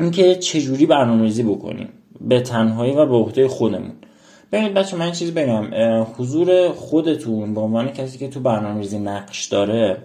اینکه 0.00 0.34
چجوری 0.34 0.86
برنامه 0.86 1.22
ریزی 1.22 1.42
بکنیم. 1.42 1.88
به 2.20 2.40
تنهایی 2.40 2.92
و 2.92 3.06
به 3.06 3.14
عهده 3.14 3.48
خودمون. 3.48 3.92
ببینید 4.52 4.74
بچه 4.74 4.96
من 4.96 5.12
چیزی 5.12 5.32
بگم. 5.32 5.66
حضور 6.18 6.72
خودتون 6.72 7.54
به 7.54 7.60
عنوان 7.60 7.88
کسی 7.88 8.18
که 8.18 8.28
تو 8.28 8.40
برنامه 8.40 8.80
ریزی 8.80 8.98
نقش 8.98 9.46
داره 9.46 9.96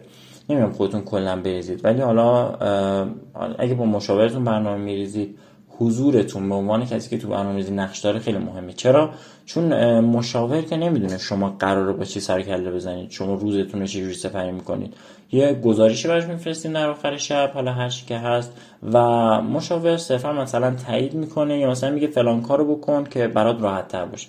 نمی‌دونم 0.50 0.74
خودتون 0.74 1.02
کلا 1.02 1.42
بریزید. 1.42 1.86
ولی 1.86 2.02
حالا 2.02 2.48
اگه 3.60 3.74
با 3.74 3.86
مشاورتون 3.86 4.44
برنامه 4.44 4.84
میریزید 4.84 5.38
حضورتون 5.80 6.50
به 6.50 6.56
عنوان 6.56 6.86
کسی 6.86 7.10
که 7.10 7.18
تو 7.18 7.28
برنامه‌ریزی 7.28 7.74
نقش 7.74 8.00
داره 8.00 8.20
خیلی 8.20 8.38
مهمه. 8.38 8.74
چرا؟ 8.74 9.10
چون 9.46 10.00
مشاور 10.00 10.62
که 10.62 10.78
نمی‌دونه 10.78 11.18
شما 11.18 11.56
قراره 11.60 11.94
با 11.94 12.06
چی 12.06 12.20
سر 12.20 12.42
کله 12.42 12.72
بزنید 12.72 13.12
شما 13.12 13.34
روزتون 13.34 13.82
رو 13.82 13.88
چجوری 13.88 14.14
سپری 14.14 14.52
می‌کنید. 14.52 14.94
یه 15.32 15.54
گزارشی 15.54 16.08
براش 16.08 16.24
میفرستین 16.24 16.74
در 16.74 16.90
آخر 16.90 17.18
شب 17.18 17.52
حالا 17.54 17.72
هر 17.72 17.90
چی 17.90 18.06
که 18.06 18.18
هست. 18.18 18.54
و 18.94 19.00
مشاور 19.42 19.98
صرفا 19.98 20.34
مثلا 20.34 20.76
تایید 20.88 21.14
می‌کنه 21.14 21.60
یا 21.60 21.70
مثلا 21.70 21.92
میگه 21.92 22.08
فلان 22.08 22.42
کارو 22.42 22.76
بکن 22.76 23.04
که 23.04 23.28
برات 23.28 23.62
راحت 23.62 23.88
تر 23.88 24.06
باشه. 24.06 24.28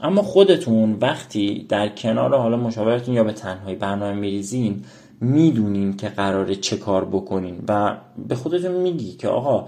اما 0.00 0.22
خودتون 0.22 0.96
وقتی 1.00 1.66
در 1.68 1.88
کنار 1.88 2.36
حالا 2.36 2.56
مشاورتون 2.56 3.14
یا 3.14 3.24
به 3.24 3.32
تنهایی 3.32 3.76
برنامه 3.76 4.14
میریزین 4.20 4.84
می‌دونین 5.20 5.96
که 5.96 6.08
قراره 6.08 6.54
چه 6.54 6.76
کار 6.76 7.04
بکنین 7.04 7.64
و 7.68 7.96
به 8.28 8.34
خودتون 8.34 8.70
میگی 8.70 9.12
که 9.12 9.28
آقا 9.28 9.66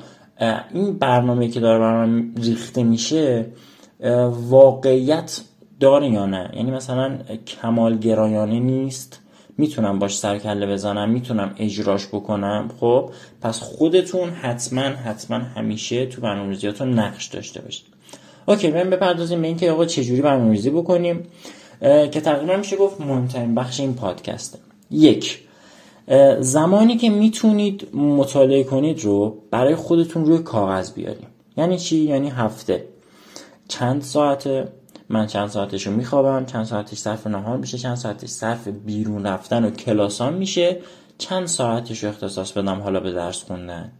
این 0.75 0.99
برنامه 0.99 1.49
که 1.49 1.61
داره 1.61 1.79
برنامه 1.79 2.25
ریخته 2.37 2.83
میشه 2.83 3.47
واقعیت 4.31 5.41
داره 5.81 6.09
یا 6.09 6.27
نه؟ 6.27 6.51
یعنی 6.55 6.71
مثلا 6.71 7.19
کمال 7.47 7.99
گرایانه 7.99 8.61
نیست. 8.61 9.21
می‌تونم 9.59 9.99
باش 9.99 10.19
سرکله 10.19 10.67
بزنم 10.67 11.11
می‌تونم 11.11 11.55
اجراش 11.59 12.07
بکنم. 12.07 12.71
خب 12.81 13.11
پس 13.43 13.61
خودتون 13.61 14.31
حتما 14.31 14.81
حتما 14.81 15.37
همیشه 15.37 16.07
تو 16.07 16.21
برنامه‌ریزیاتون 16.21 16.99
نقش 16.99 17.27
داشته 17.27 17.61
باشید. 17.61 17.87
اوکی 18.47 18.71
بریم 18.71 18.91
بپردازیم 18.91 19.41
به 19.41 19.47
اینکه 19.47 19.71
آقا 19.71 19.85
چجوری 19.85 20.23
برنامه‌ریزی 20.23 20.71
بکنیم؟ 20.71 21.27
که 21.81 22.21
تقریبا 22.25 22.57
میشه 22.57 22.77
گفت 22.77 23.01
مهمترین 23.01 23.55
بخش 23.55 23.81
این 23.81 23.95
پادکسته. 23.95 24.59
یک 24.91 25.41
زمانی 26.41 26.97
که 26.97 27.11
می‌تونید 27.11 27.97
مطالعه 27.97 28.65
کنید 28.65 29.05
رو 29.05 29.39
برای 29.51 29.75
خودتون 29.75 30.25
روی 30.25 30.39
کاغذ 30.39 30.93
بیاریم. 30.93 31.27
یعنی 31.57 31.79
چی؟ 31.79 31.97
یعنی 31.97 32.31
هفته. 32.31 32.85
چند 33.69 34.03
ساعته؟ 34.03 34.69
من 35.09 35.27
چند 35.27 35.49
ساعتش 35.49 35.87
رو 35.87 35.93
میخوابم 35.93 36.47
چند 36.47 36.65
ساعتش 36.65 36.99
صرف 36.99 37.27
نهار 37.27 37.57
میشه 37.57 37.79
چند 37.79 37.95
ساعتش 37.95 38.29
صرف 38.29 38.69
بیرون 38.69 39.27
رفتن 39.27 39.65
و 39.65 39.71
کلاسان 39.71 40.35
میشه. 40.35 40.77
چند 41.19 41.47
ساعتش 41.47 42.05
رو 42.05 42.11
اختصاص 42.11 42.53
بدم 42.53 42.81
حالا 42.81 43.01
به 43.01 43.13
درس 43.13 43.43
خوندن؟ 43.43 43.93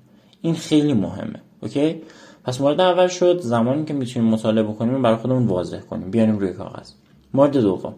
این 0.43 0.55
خیلی 0.55 0.93
مهمه 0.93 1.41
اوکی؟ 1.63 2.03
پس 2.45 2.61
مورد 2.61 2.81
اول 2.81 3.09
شد 3.09 3.41
زمانی 3.41 3.85
که 3.85 3.95
می‌تونیم 3.95 4.29
مطالعه 4.29 4.65
بکنیم 4.65 5.03
برای 5.03 5.17
خودمون 5.17 5.47
واضح 5.47 5.81
کنیم. 5.81 6.11
بیاریم 6.11 6.39
روی 6.39 6.53
کاغذ. 6.53 6.91
مورد 7.35 7.57
دوم. 7.57 7.95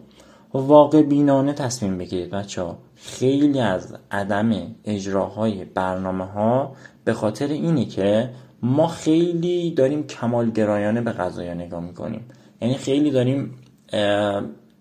واقع 0.53 1.01
بینانه 1.01 1.53
تصمیم 1.53 1.97
بگیرید 1.97 2.29
بچه 2.29 2.61
ها 2.61 2.77
خیلی 2.95 3.59
از 3.59 3.95
عدم 4.11 4.75
اجراهای 4.85 5.65
برنامه 5.65 6.25
ها 6.25 6.75
به 7.03 7.13
خاطر 7.13 7.47
اینه 7.47 7.85
که 7.85 8.29
ما 8.63 8.87
خیلی 8.87 9.71
داریم 9.71 10.07
کمالگرایانه 10.07 11.01
به 11.01 11.11
غذایا 11.11 11.53
نگاه 11.53 11.83
می‌کنیم. 11.83 12.25
یعنی 12.61 12.73
خیلی 12.73 13.11
داریم 13.11 13.55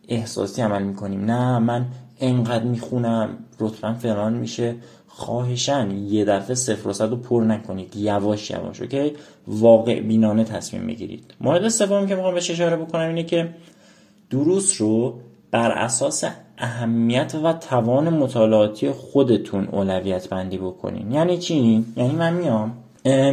احساسی 0.08 0.62
عمل 0.62 0.82
می‌کنیم. 0.82 1.24
نه 1.24 1.58
من 1.58 1.86
انقدر 2.20 2.64
می‌خونم 2.64 3.28
رتبم 3.60 3.94
فلان 3.94 4.32
میشه. 4.32 4.74
خواهشن 5.06 5.90
یه 5.90 6.24
دفعه 6.24 6.54
صفر 6.54 6.88
و 6.88 6.92
صد 6.92 7.12
پر 7.14 7.42
نکنید. 7.42 7.96
یواش 7.96 8.50
یواش 8.50 8.80
اوکی؟ 8.80 9.12
واقع 9.46 10.00
بینانه 10.00 10.44
تصمیم 10.44 10.86
بگیرید. 10.86 11.34
مورد 11.40 11.68
سوم 11.68 12.06
که 12.06 12.14
می‌خوام 12.14 12.34
بهش 12.34 12.50
اشاره 12.50 12.76
بکنم 12.76 13.08
اینه 13.08 13.22
که 13.22 13.54
دروس 14.30 14.80
رو 14.80 15.20
بر 15.50 15.70
اساس 15.70 16.24
اهمیت 16.58 17.34
و 17.44 17.52
توان 17.52 18.08
مطالعاتی 18.08 18.90
خودتون 18.90 19.68
اولویت 19.68 20.28
بندی 20.28 20.58
بکنین. 20.58 21.12
یعنی 21.12 21.38
چی؟ 21.38 21.84
یعنی 21.96 22.12
من 22.12 22.32
میام 22.32 22.76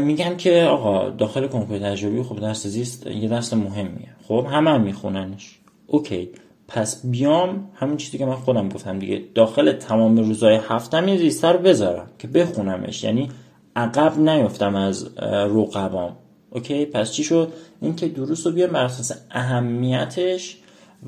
میگم 0.01 0.38
که 0.38 0.62
آقا 0.62 1.09
داخل 1.09 1.47
کنکور 1.47 1.79
تجربی 1.79 2.24
خب 2.24 2.39
درس 2.39 2.67
زیست 2.67 3.07
یه 3.07 3.29
درس 3.29 3.53
مهمیه. 3.53 4.09
خب 4.27 4.47
همه 4.51 4.69
هم 4.69 4.81
میخوننش. 4.81 5.59
اوکی. 5.88 6.29
پس 6.67 7.05
بیام 7.05 7.69
همین 7.75 7.97
چیزی 7.97 8.17
که 8.17 8.25
من 8.25 8.36
خودم 8.36 8.69
گفتم 8.69 9.00
دیگه. 9.00 9.24
داخل 9.36 9.71
تمام 9.71 10.17
روزهای 10.17 10.59
هفتم 10.69 11.07
یه 11.07 11.17
زیسته 11.17 11.47
رو 11.47 11.59
بذارم 11.59 12.07
که 12.19 12.27
بخونمش. 12.27 13.03
یعنی 13.03 13.29
عقب 13.75 14.19
نیفتم 14.19 14.75
از 14.75 15.17
رقبام. 15.55 16.15
اوکی؟ 16.50 16.86
پس 16.86 17.12
چی 17.12 17.24
شد؟ 17.24 17.53
اینکه 17.81 18.07
دروس 18.07 18.47
رو 18.47 18.53
بیام 18.53 18.69
بر 18.69 18.83
اساس 18.83 19.12
اهمیتش 19.31 20.57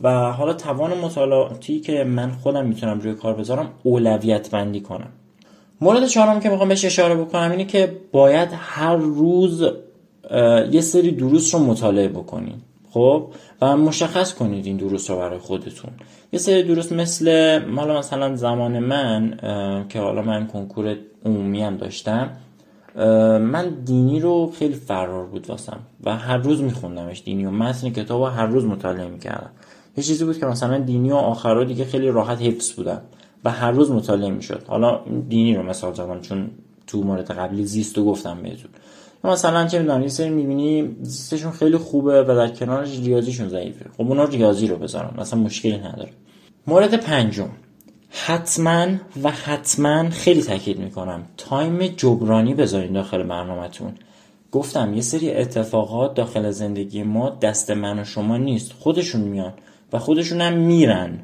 و 0.03 0.31
حالا 0.31 0.53
توان 0.53 0.97
مطالعاتی 0.97 1.79
که 1.79 2.03
من 2.03 2.31
خودم 2.31 2.65
می‌تونم 2.65 2.99
روی 2.99 3.13
کار 3.13 3.33
بذارم 3.33 3.69
اولویت 3.83 4.51
بندی 4.51 4.81
کنم. 4.81 5.09
مورد 5.81 6.07
چهارم 6.07 6.39
که 6.39 6.49
می‌خوام 6.49 6.69
بهش 6.69 6.85
اشاره 6.85 7.15
بکنم 7.15 7.51
اینه 7.51 7.65
که 7.65 7.97
باید 8.11 8.49
هر 8.53 8.95
روز 8.95 9.63
یه 10.71 10.81
سری 10.81 11.11
دروس 11.11 11.55
رو 11.55 11.63
مطالعه 11.63 12.07
بکنین. 12.07 12.55
خب؟ 12.91 13.27
و 13.61 13.77
مشخص 13.77 14.33
کنید 14.33 14.65
این 14.65 14.77
دروس 14.77 15.09
رو 15.09 15.17
برای 15.17 15.39
خودتون. 15.39 15.91
یه 16.33 16.39
سری 16.39 16.63
دروس 16.63 16.91
مثل 16.91 17.59
حالا 17.75 17.99
مثلا 17.99 18.35
زمان 18.35 18.79
من 18.79 19.37
که 19.89 19.99
حالا 19.99 20.21
من 20.21 20.47
کنکور 20.47 20.95
عمومی 21.25 21.61
هم 21.61 21.77
داشتم 21.77 22.29
من 23.41 23.69
دینی 23.85 24.19
رو 24.19 24.51
خیلی 24.59 24.73
فرار 24.73 25.25
بود 25.25 25.49
واسم 25.49 25.79
و 26.03 26.15
هر 26.15 26.37
روز 26.37 26.61
میخوندمش. 26.61 27.23
دینی 27.23 27.45
و 27.45 27.51
متن 27.51 27.89
کتاب 27.89 28.23
هر 28.23 28.45
روز 28.45 28.65
مطالعه 28.65 29.07
می‌کردم. 29.07 29.49
یه 29.99 30.03
چیزی 30.03 30.25
بود 30.25 30.39
که 30.39 30.45
مثلا 30.45 30.77
دینی 30.77 31.11
و 31.11 31.15
آخرا 31.15 31.63
دیگه 31.63 31.85
خیلی 31.85 32.07
راحت 32.07 32.41
حفظ 32.41 32.71
بودن 32.71 33.01
و 33.43 33.51
هر 33.51 33.71
روز 33.71 33.91
مطالعه 33.91 34.29
می‌شد. 34.29 34.63
حالا 34.67 34.99
دینی 35.29 35.55
رو 35.55 35.63
مثال 35.63 35.93
زدم 35.93 36.21
چون 36.21 36.51
تو 36.87 37.03
مورد 37.03 37.31
قبلی 37.31 37.65
زیست 37.65 37.97
رو 37.97 38.05
گفتم 38.05 38.41
بهتون. 38.41 38.71
مثلا 39.23 39.67
چه 39.67 39.79
می‌دونم 39.79 40.01
یه 40.01 40.07
سری 40.07 40.29
می‌بینی 40.29 40.95
زیستشون 41.01 41.51
خیلی 41.51 41.77
خوبه 41.77 42.23
و 42.23 42.25
در 42.25 42.47
کنارش 42.47 42.99
ریاضیشون 42.99 43.49
ضعیفه. 43.49 43.85
خب 43.97 44.01
اونا 44.01 44.23
ریاضی 44.23 44.67
رو 44.67 44.77
بذارم 44.77 45.15
مثلا 45.17 45.39
مشکلی 45.39 45.77
نداره. 45.77 46.09
مورد 46.67 46.95
پنجم 46.95 47.49
حتما 48.09 48.87
و 49.23 49.31
حتما 49.31 50.09
خیلی 50.09 50.41
تاکید 50.41 50.79
می‌کنم 50.79 51.23
تایم 51.37 51.87
جبرانی 51.87 52.53
بذارین 52.53 52.93
داخل 52.93 53.23
برنامهتون. 53.23 53.91
گفتم 54.51 54.93
یه 54.93 55.01
سری 55.01 55.33
اتفاقات 55.33 56.13
داخل 56.13 56.51
زندگی 56.51 57.03
ما 57.03 57.29
دست 57.29 57.71
من 57.71 57.99
و 57.99 58.03
شما 58.03 58.37
نیست 58.37 58.73
خودشون 58.79 59.21
میان. 59.21 59.53
و 59.93 59.99
خودشون 59.99 60.41
هم 60.41 60.53
میرن. 60.53 61.19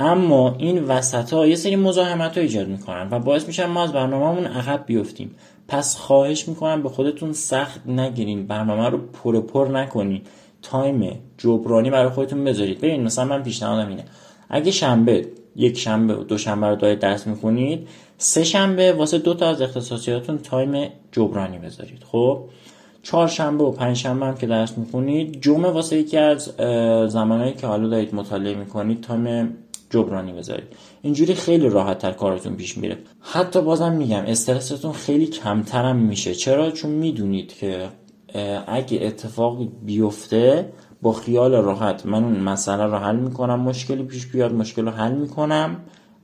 اما 0.00 0.54
این 0.58 0.84
وسط 0.84 1.32
ها 1.32 1.46
یه 1.46 1.56
سری 1.56 1.76
مزاحمت 1.76 2.36
ها 2.36 2.42
ایجاد 2.42 2.68
می‌کنن 2.68 3.08
و 3.10 3.18
باعث 3.18 3.46
میشن 3.46 3.66
ما 3.66 3.82
از 3.82 3.92
برنامهمون 3.92 4.46
عقب 4.46 4.86
بیفتیم. 4.86 5.34
پس 5.68 5.96
خواهش 5.96 6.48
می‌کنم 6.48 6.82
به 6.82 6.88
خودتون 6.88 7.32
سخت 7.32 7.86
نگیرین. 7.86 8.46
برنامه 8.46 8.88
رو 8.88 8.98
پر 8.98 9.40
پر 9.40 9.68
نکنین. 9.68 10.22
time 10.62 11.18
جبرانی 11.38 11.90
برای 11.90 12.08
خودتون 12.08 12.44
بذارید. 12.44 12.78
ببین 12.78 13.02
مثلا 13.02 13.24
من 13.24 13.42
پیشنهادم 13.42 13.88
اینه. 13.88 14.04
اگه 14.48 14.70
شنبه 14.70 15.26
یک 15.56 15.78
شنبه 15.78 16.14
و 16.14 16.24
دو 16.24 16.38
شنبه 16.38 16.66
رو 16.66 16.76
دارید 16.76 16.98
درس 16.98 17.26
می‌خونید 17.26 17.88
سه 18.18 18.44
شنبه 18.44 18.92
واسه 18.92 19.18
دو 19.18 19.34
تا 19.34 19.48
از 19.48 19.62
اختصاصیاتون 19.62 20.38
time 20.38 20.88
جبرانی 21.12 21.58
بذارید. 21.58 22.02
خب؟ 22.12 22.38
چهارشنبه 23.02 23.64
و 23.64 23.70
پنجشنبه 23.70 24.26
هم 24.26 24.34
که 24.34 24.46
درس 24.46 24.78
می‌خونید 24.78 25.40
جمعه 25.40 25.70
واسه 25.70 25.96
یکی 25.96 26.16
از 26.16 26.44
زمانهایی 27.12 27.52
که 27.52 27.66
حالا 27.66 27.88
دارید 27.88 28.14
مطالعه 28.14 28.54
می‌کنید 28.54 29.00
time 29.00 29.56
جبرانی 29.90 30.32
بذارید. 30.32 30.64
اینجوری 31.02 31.34
خیلی 31.34 31.68
راحت 31.68 31.98
تر 31.98 32.12
کارتون 32.12 32.56
پیش 32.56 32.78
میره. 32.78 32.98
حتی 33.20 33.62
بازم 33.62 33.92
میگم 33.92 34.22
استرستون 34.26 34.92
خیلی 34.92 35.26
کمترم 35.26 35.96
میشه. 35.96 36.34
چرا؟ 36.34 36.70
چون 36.70 36.90
می‌دونید 36.90 37.54
که 37.54 37.88
اگه 38.66 38.98
اتفاقی 39.02 39.70
بیفته 39.82 40.72
با 41.02 41.12
خیال 41.12 41.52
راحت 41.54 42.06
من 42.06 42.24
اون 42.24 42.40
مسئله 42.40 42.84
رو 42.84 42.96
حل 42.96 43.16
می‌کنم 43.16 43.60
مشکلی 43.60 44.02
پیش 44.02 44.26
بیاد 44.26 44.52
مشکل 44.52 44.84
رو 44.84 44.90
حل 44.90 45.12
می‌کنم 45.12 45.76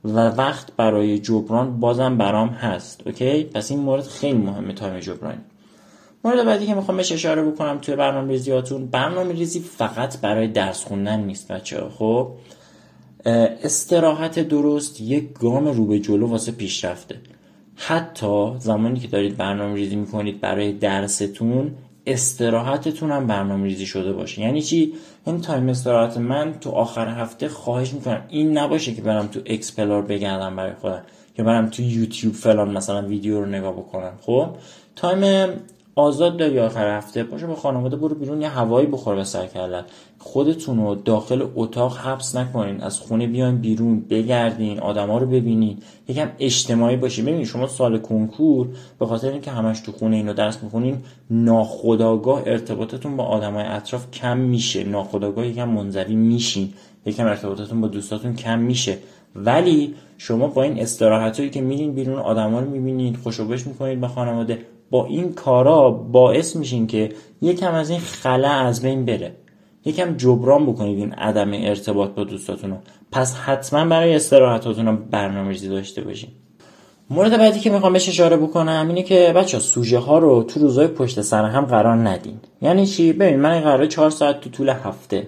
و 0.05 0.29
وقت 0.29 0.75
برای 0.75 1.19
جبران 1.19 1.79
بازم 1.79 2.17
برام 2.17 2.49
هست. 2.49 3.07
okay؟ 3.07 3.43
پس 3.43 3.71
این 3.71 3.79
مورد 3.79 4.03
خیلی 4.03 4.37
مهمه 4.37 4.73
time 4.73 4.99
جبرانی. 4.99 5.37
مورد 6.27 6.45
بعدی 6.45 6.65
که 6.65 6.75
می‌خوام 6.75 6.97
بهش 6.97 7.11
اشاره 7.11 7.43
بکنم 7.43 7.77
توی 7.77 7.95
برنامه 7.95 8.31
ریزیاتون 8.31 8.85
برنامه 8.87 9.33
ریزی 9.33 9.59
فقط 9.59 10.17
برای 10.17 10.47
درس 10.47 10.83
خوندن 10.83 11.19
نیست 11.19 11.51
بچه 11.51 11.83
خب 11.97 12.31
استراحت 13.63 14.39
درست 14.39 15.01
یک 15.01 15.33
گام 15.33 15.67
رو 15.67 15.85
به 15.85 15.99
جلو 15.99 16.27
واسه 16.27 16.51
پیشرفته. 16.51 17.15
حتی 17.75 18.51
زمانی 18.59 18.99
که 18.99 19.07
دارید 19.07 19.37
برنامه 19.37 19.75
ریزی 19.75 19.95
می‌کنید 19.95 20.41
برای 20.41 20.71
درستون 20.73 21.71
استراحتتون 22.05 23.11
هم 23.11 23.27
برنامه 23.27 23.63
ریزی 23.63 23.85
شده 23.85 24.13
باشه. 24.13 24.41
یعنی 24.41 24.61
چی؟ 24.61 24.93
این 25.25 25.41
time 25.41 25.69
استراحت 25.69 26.17
من 26.17 26.53
تو 26.61 26.69
آخر 26.69 27.07
هفته 27.07 27.49
خواهش 27.49 27.93
می‌کنم. 27.93 28.21
این 28.29 28.57
نباشه 28.57 28.93
که 28.93 29.01
برم 29.01 29.27
تو 29.27 29.39
explore 29.45 30.01
بگردم 30.01 30.55
برای 30.55 30.73
خودم 30.81 31.01
که 31.35 31.43
برم 31.43 31.69
تو 31.69 31.81
یوتیوب 31.81 32.33
فلان 32.33 32.77
مثلا 32.77 33.07
ویدیو 33.07 33.39
رو 33.39 33.45
نگاه 33.45 33.73
بکنم. 33.73 34.13
خب 34.21 34.49
تایم 34.95 35.47
آزاد 35.97 36.37
داری 36.37 36.59
آخر 36.59 36.97
هفته؟ 36.97 37.23
باشه 37.23 37.47
با 37.47 37.55
خانواده 37.55 37.95
برو 37.95 38.15
بیرون 38.15 38.41
یه 38.41 38.49
هوایی 38.49 38.87
بخور 38.87 39.15
به 39.15 39.23
سر 39.23 39.47
کردن 39.47 39.85
خودتون 40.19 40.77
رو 40.77 40.95
داخل 40.95 41.47
اتاق 41.55 41.97
حبس 41.97 42.35
نکنین 42.35 42.81
از 42.81 42.99
خونه 42.99 43.27
بیاین 43.27 43.57
بیرون 43.57 43.99
بگردین 43.99 44.79
آدما 44.79 45.17
رو 45.17 45.27
ببینین 45.27 45.77
یکم 46.07 46.29
اجتماعی 46.39 46.97
باشین. 46.97 47.25
ببینید 47.25 47.45
شما 47.45 47.67
سال 47.67 47.97
کنکور 47.97 48.67
به 48.99 49.05
خاطر 49.05 49.31
اینکه 49.31 49.51
همش 49.51 49.79
تو 49.79 49.91
خونه 49.91 50.15
اینو 50.15 50.33
درس 50.33 50.63
می‌کنین 50.63 50.97
ناخداگاه 51.29 52.41
ارتباطتون 52.45 53.17
با 53.17 53.23
آدمای 53.23 53.63
اطراف 53.63 54.11
کم 54.11 54.37
میشه. 54.37 54.83
ناخداگاه 54.83 55.47
یکم 55.47 55.69
منزوی 55.69 56.15
میشین. 56.15 56.73
یکم 57.05 57.25
ارتباطتون 57.25 57.81
با 57.81 57.87
دوستاتون 57.87 58.35
کم 58.35 58.59
میشه. 58.59 58.97
ولی 59.35 59.93
شما 60.17 60.47
با 60.47 60.63
این 60.63 60.79
استراحتایی 60.79 61.49
که 61.49 61.61
میرین 61.61 61.93
بیرون 61.93 62.19
آدما 62.19 62.59
رو 62.59 62.69
می‌بینید 62.69 63.17
خوشوبش 63.17 63.67
می‌کنید 63.67 63.99
با 63.99 64.07
خانواده. 64.07 64.59
با 64.89 65.05
این 65.05 65.33
کارا 65.33 65.91
باعث 65.91 66.55
میشین 66.55 66.87
که 66.87 67.09
یکم 67.41 67.73
از 67.73 67.89
این 67.89 67.99
خلا 67.99 68.51
از 68.51 68.81
بین 68.81 69.05
بره. 69.05 69.35
یکم 69.85 70.17
جبران 70.17 70.65
بکنید 70.65 70.97
این 70.97 71.13
عدم 71.13 71.51
ارتباط 71.53 72.09
با 72.09 72.23
دوستاتون 72.23 72.69
رو. 72.69 72.77
پس 73.11 73.35
حتما 73.35 73.85
برای 73.85 74.15
استراحتاتون 74.15 74.95
برنامه 74.95 75.49
ریزی 75.49 75.69
داشته 75.69 76.01
باشین. 76.01 76.29
مورد 77.09 77.37
بعدی 77.37 77.59
که 77.59 77.69
می‌خوام 77.69 77.93
بهش 77.93 78.09
اشاره 78.09 78.37
بکنم 78.37 78.85
اینه 78.87 79.03
که 79.03 79.33
بچه 79.35 79.59
سوژه 79.59 79.97
ها 79.97 80.19
رو 80.19 80.43
تو 80.43 80.59
روزای 80.59 80.87
پشت 80.87 81.21
سر 81.21 81.45
هم 81.45 81.65
قرار 81.65 81.95
ندین. 81.95 82.39
یعنی 82.61 82.85
چی؟ 82.85 83.13
ببین 83.13 83.39
من 83.39 83.61
قراره 83.61 83.87
چهار 83.87 84.09
ساعت 84.09 84.41
تو 84.41 84.49
طول 84.49 84.69
هفته 84.69 85.27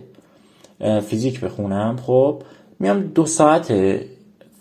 فیزیک 1.08 1.40
بخونم. 1.40 2.00
خب 2.06 2.44
میام 2.80 3.02
دو 3.02 3.26
ساعت 3.26 3.74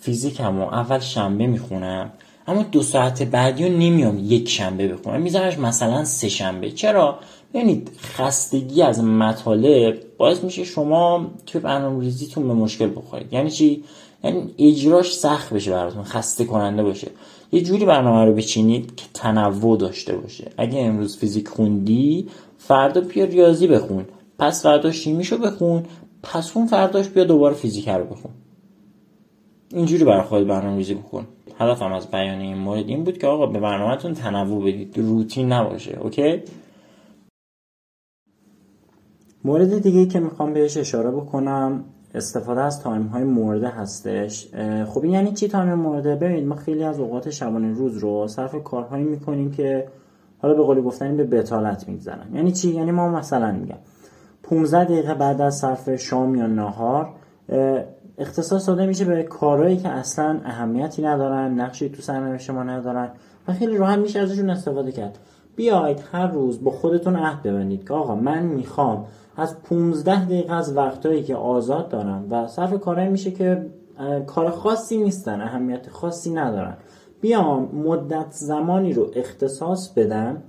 فیزیکم 0.00 0.58
و 0.58 0.62
اول 0.62 0.98
شنبه 0.98 1.46
می‌خونم. 1.46 2.12
اما 2.48 2.62
دو 2.62 2.82
ساعت 2.82 3.22
بعدی 3.22 3.68
رو 3.68 3.72
نمیام 3.72 4.18
یک 4.24 4.48
شنبه 4.48 4.88
بخونم. 4.88 5.22
میذارش 5.22 5.58
مثلا 5.58 6.04
سه 6.04 6.28
شنبه. 6.28 6.70
چرا؟ 6.70 7.18
ببینید 7.54 7.90
خستگی 8.00 8.82
از 8.82 9.04
مطالب 9.04 9.98
باعث 10.18 10.44
میشه 10.44 10.64
شما 10.64 11.26
توی 11.46 11.60
برنامه 11.60 12.04
ریزیتون 12.04 12.48
به 12.48 12.54
مشکل 12.54 12.90
بخورید. 12.96 13.32
یعنی 13.32 13.50
چی؟ 13.50 13.84
یعنی 14.24 14.54
اجراش 14.58 15.16
سخت 15.16 15.52
بشه 15.52 15.70
براتون 15.70 16.02
خسته 16.02 16.44
کننده 16.44 16.82
باشه. 16.82 17.10
یه 17.52 17.60
جوری 17.60 17.84
برنامه 17.84 18.24
رو 18.24 18.34
بچینید 18.34 18.96
که 18.96 19.04
تنوع 19.14 19.78
داشته 19.78 20.16
باشه. 20.16 20.50
اگه 20.56 20.80
امروز 20.80 21.16
فیزیک 21.16 21.48
خوندی 21.48 22.28
فردا 22.58 23.00
بیا 23.00 23.24
ریاضی 23.24 23.66
بخون. 23.66 24.04
پس 24.38 24.62
فردا 24.62 24.92
شیمیشو 24.92 25.38
بخون. 25.38 25.82
پس 26.22 26.56
اون 26.56 26.66
فرداش 26.66 27.08
بیا 27.08 27.24
دوباره 27.24 27.54
فیزیک 27.54 27.88
رو 27.88 28.04
بخون. 28.04 28.32
اینجوری 29.72 30.04
برای 30.04 30.22
خود 30.22 30.46
برنامه 30.46 30.76
ریزی 30.76 30.94
بکن 30.94 31.26
هدفم 31.58 31.92
از 31.92 32.10
بیان 32.10 32.38
این 32.38 32.58
مورد 32.58 32.88
این 32.88 33.04
بود 33.04 33.18
که 33.18 33.26
آقا 33.26 33.46
به 33.46 33.60
برنامهتون 33.60 34.14
تنوع 34.14 34.62
بدید 34.62 34.98
روتین 34.98 35.52
نباشه 35.52 35.98
OK؟ 36.00 36.42
مورد 39.44 39.78
دیگه 39.78 40.06
که 40.06 40.20
می‌خوام 40.20 40.52
بهش 40.52 40.76
اشاره 40.76 41.10
بکنم 41.10 41.84
استفاده 42.14 42.60
از 42.60 42.82
time 42.82 43.02
های 43.02 43.24
مرده 43.24 43.68
هستش 43.68 44.48
خب 44.86 45.02
این 45.02 45.12
یعنی 45.12 45.32
چی 45.32 45.48
time 45.48 45.74
مرده 45.74 46.16
ببینید 46.16 46.44
ما 46.44 46.54
خیلی 46.54 46.84
از 46.84 47.00
اوقات 47.00 47.30
شبانه 47.30 47.72
روز 47.72 47.98
رو 47.98 48.28
صرف 48.28 48.62
کارهایی 48.64 49.04
می‌کنیم 49.04 49.50
که 49.50 49.88
حالا 50.42 50.54
به 50.54 50.62
قولی 50.62 50.82
گفتن 50.82 51.16
به 51.16 51.24
بتالت 51.24 51.88
میگذرن. 51.88 52.34
یعنی 52.34 52.52
چی؟ 52.52 52.70
یعنی 52.70 52.90
ما 52.90 53.08
مثلا 53.08 53.52
میگم 53.52 53.78
15 54.42 54.84
دقیقه 54.84 55.14
بعد 55.14 55.40
از 55.40 55.58
صرف 55.58 55.96
شام 55.96 56.34
یا 56.34 56.46
نهار 56.46 57.08
اختصاص 58.18 58.68
داده 58.68 58.86
میشه 58.86 59.04
به 59.04 59.22
کارهایی 59.22 59.76
که 59.76 59.88
اصلا 59.88 60.40
اهمیتی 60.44 61.02
ندارن 61.02 61.60
نقشی 61.60 61.88
تو 61.88 62.02
سرنوشت 62.02 62.50
ما 62.50 62.62
ندارن 62.62 63.10
و 63.48 63.52
خیلی 63.52 63.76
راحت 63.76 63.98
میشه 63.98 64.20
ازشون 64.20 64.50
استفاده 64.50 64.92
کرد. 64.92 65.18
بیاید 65.56 66.04
هر 66.12 66.26
روز 66.26 66.64
با 66.64 66.70
خودتون 66.70 67.16
عهد 67.16 67.42
ببندید 67.42 67.88
که 67.88 67.94
آقا 67.94 68.14
من 68.14 68.42
می‌خوام 68.42 69.04
از 69.36 69.62
15 69.62 70.24
دقیقه 70.24 70.54
از 70.54 70.76
وقتهایی 70.76 71.22
که 71.22 71.36
آزاد 71.36 71.88
دارم 71.88 72.26
و 72.30 72.46
صرف 72.46 72.80
کارهایی 72.80 73.08
میشه 73.08 73.30
که 73.30 73.66
کار 74.26 74.50
خاصی 74.50 74.98
نیستن 74.98 75.40
اهمیت 75.40 75.90
خاصی 75.90 76.30
ندارن. 76.30 76.76
بیام 77.20 77.68
مدت 77.74 78.30
زمانی 78.30 78.92
رو 78.92 79.10
اختصاص 79.16 79.92
بدم 79.92 80.42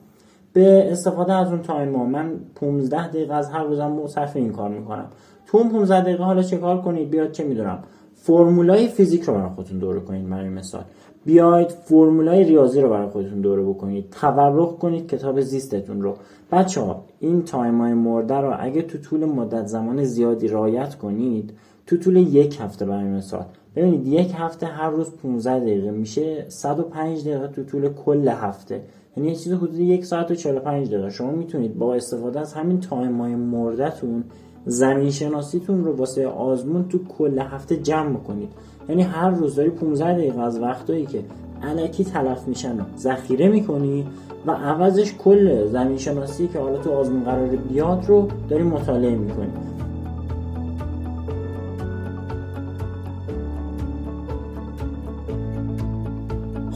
به 0.53 0.91
استفاده 0.91 1.33
از 1.33 1.47
اون 1.47 1.62
time 1.62 1.95
ها 1.95 2.03
من 2.03 2.39
15 2.55 3.07
دقیقه 3.07 3.33
از 3.33 3.49
هر 3.49 3.63
روزم 3.63 4.07
صرف 4.07 4.35
این 4.35 4.51
کار 4.51 4.69
می‌کنم. 4.69 5.05
تو 5.51 5.57
اون 5.57 5.69
15 5.69 6.01
دقیقه 6.01 6.23
حالا 6.23 6.43
چه 6.43 6.57
کار 6.57 6.81
کنید؟ 6.81 7.09
بیاید 7.10 7.32
چه 7.31 7.43
می‌دونم. 7.43 7.79
فرمولای 8.15 8.88
فیزیک 8.88 9.23
رو 9.23 9.33
برای 9.33 9.49
خودتون 9.49 9.79
دوره 9.79 9.99
کنید 9.99 10.29
برای 10.29 10.49
مثال. 10.49 10.83
بیاید 11.25 11.69
فرمولای 11.69 12.43
ریاضی 12.43 12.81
رو 12.81 12.89
برای 12.89 13.09
خودتون 13.09 13.41
دوره 13.41 13.63
بکنید. 13.63 14.09
تورق 14.21 14.77
کنید 14.77 15.07
کتاب 15.07 15.41
زیستتون 15.41 16.01
رو. 16.01 16.15
بچه 16.51 16.81
ها 16.81 17.03
این 17.19 17.43
time 17.43 17.82
های 17.81 17.93
مرده 17.93 18.35
رو 18.35 18.55
اگه 18.59 18.81
تو 18.81 18.97
طول 18.97 19.25
مدت 19.25 19.65
زمان 19.65 20.03
زیادی 20.03 20.47
رعایت 20.47 20.95
کنید 20.95 21.53
تو 21.85 21.97
طول 21.97 22.17
یک 22.17 22.57
هفته 22.62 22.85
برای 22.85 23.09
مثال. 23.09 23.45
ببینید 23.75 24.07
یک 24.07 24.33
هفته 24.35 24.65
هر 24.65 24.89
روز 24.89 25.12
15 25.23 25.59
دقیقه 25.59 25.91
میشه 25.91 26.45
105 26.47 27.27
دقیقه 27.27 27.47
تو 27.47 27.63
طول 27.63 27.89
کل 27.89 28.27
هفته. 28.27 28.81
یعنی 29.17 29.29
یه 29.29 29.35
چیز 29.35 29.53
حدود 29.53 29.79
یک 29.79 30.05
ساعت 30.05 30.31
و 30.31 30.35
45 30.35 30.88
دقیقه. 30.88 31.09
شما 31.09 31.31
می‌تونید 31.31 31.77
با 31.77 31.95
استفاده 31.95 32.39
از 32.39 32.53
همین 32.53 32.79
تایم 32.79 33.21
های 33.21 33.35
مردتون 33.35 34.23
زمین 34.65 35.12
شناسیتون 35.12 35.84
رو 35.84 35.95
واسه 35.95 36.28
آزمون 36.28 36.88
تو 36.89 37.00
کل 37.17 37.39
هفته 37.39 37.78
جمع 37.78 38.19
کنید 38.19 38.50
یعنی 38.89 39.02
هر 39.02 39.30
روز 39.30 39.56
داری 39.56 39.69
15 39.69 40.13
دقیقه 40.13 40.41
از 40.41 40.60
وقتایی 40.60 41.06
که 41.06 41.24
علکی 41.63 42.04
تلف 42.04 42.48
میشن 42.48 42.86
ذخیره 42.98 43.48
می‌کنی 43.48 44.06
و 44.45 44.52
عوضش 44.52 45.13
کل 45.13 45.67
زمین 45.67 45.98
شناسی 45.98 46.48
که 46.48 46.60
حالا 46.60 46.78
تو 46.78 46.91
آزمون 46.91 47.24
قرار 47.24 47.48
بیاد 47.48 48.06
رو 48.08 48.28
داری 48.50 48.63
مطالعه 48.63 49.15
می‌کنی. 49.15 49.52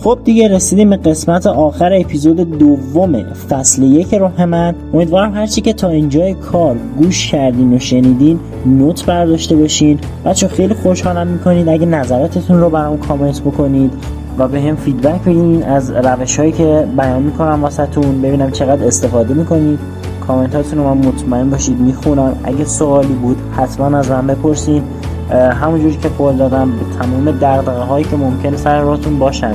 خب 0.04 0.20
دیگه 0.24 0.48
رسیدیم 0.48 0.89
به 0.89 0.98
قسمت 0.98 1.48
آخر 1.48 1.94
اپیزود 1.94 2.58
دوم 2.58 3.24
فصل 3.24 3.84
یک 3.84 4.13
راه 4.13 4.46
من 4.46 4.76
امیدوارم 4.94 5.34
هرچی 5.34 5.62
که 5.62 5.74
تا 5.74 5.89
اینجای 5.89 6.34
کار 6.34 6.76
گوش 6.98 7.32
کردین 7.32 7.74
و 7.74 7.80
شنیدین 7.80 8.39
نوت 8.66 9.06
برداشته 9.06 9.56
باشین. 9.56 10.00
بچه 10.26 10.48
خیلی 10.48 10.74
خوشحالم 10.74 11.28
می‌کنید. 11.28 11.70
اگه 11.70 11.86
نظراتتون 11.86 12.60
رو 12.60 12.70
برام 12.70 12.98
کامنت 12.98 13.42
بکنید 13.42 13.94
و 14.38 14.48
به 14.48 14.62
هم 14.62 14.76
فیدبک 14.76 15.22
بدین 15.22 15.63
از 15.63 15.92
روش 15.92 16.39
هایی 16.39 16.52
که 16.52 16.88
بیان 16.98 17.22
می‌کنم 17.22 17.63
واسهتون. 17.63 18.22
ببینم 18.22 18.52
چقدر 18.52 18.88
استفاده 18.88 19.34
می‌کنید. 19.34 19.80
کامنتاتون 20.28 20.80
رو 20.80 20.94
من 20.94 21.08
مطمئن 21.08 21.50
باشید. 21.50 21.80
می‌خونم. 21.80 22.36
اگه 22.44 22.66
سوالی 22.66 23.13
بود 23.13 23.38
حتما 23.58 23.98
از 23.98 24.12
من 24.12 24.28
بپرسید 24.28 24.84
همونجوری 25.62 25.98
که 25.98 26.10
قول 26.10 26.36
دادم 26.36 26.72
به 26.72 26.98
تمام 27.00 27.32
دقدقه 27.32 27.82
هایی 27.82 28.06
که 28.06 28.16
ممکن 28.16 28.56
سر 28.56 28.82
راتون 28.82 29.20
باشن. 29.20 29.54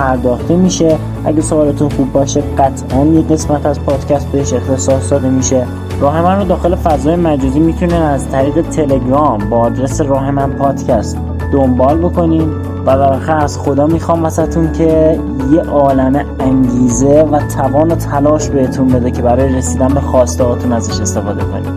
پرداخته 0.00 0.56
میشه. 0.56 0.98
اگه 1.24 1.40
سوالتون 1.40 1.88
خوب 1.88 2.12
باشه 2.12 2.42
قطعا 2.58 3.06
یه 3.06 3.22
قسمت 3.22 3.66
از 3.66 3.80
پادکست 3.80 4.26
بهش 4.26 4.52
اختصاص 4.52 5.10
داده 5.10 5.28
میشه. 5.30 5.66
راه 6.00 6.22
من 6.22 6.38
رو 6.38 6.44
داخل 6.44 6.74
فضای 6.74 7.16
مجازی 7.16 7.60
می‌تونین 7.60 8.02
از 8.02 8.28
طریق 8.28 8.60
تلگرام 8.60 9.38
با 9.38 9.58
آدرس 9.58 10.00
راه 10.00 10.30
من 10.30 10.50
پادکست 10.50 11.18
دنبال 11.52 11.98
بکنین 11.98 12.48
و 12.86 12.96
در 12.96 13.36
از 13.36 13.58
خدا 13.58 13.86
می‌خوام 13.86 14.22
واسهتون 14.22 14.72
که 14.72 15.20
یه 15.52 15.60
عالم 15.60 16.24
انگیزه 16.40 17.22
و 17.22 17.38
توان 17.56 17.92
و 17.92 17.94
تلاش 17.94 18.48
بهتون 18.48 18.88
بده 18.88 19.10
که 19.10 19.22
برای 19.22 19.54
رسیدن 19.54 19.88
به 19.88 20.00
خواسته 20.00 20.44
ازش 20.74 21.00
استفاده 21.00 21.44
کنید 21.44 21.72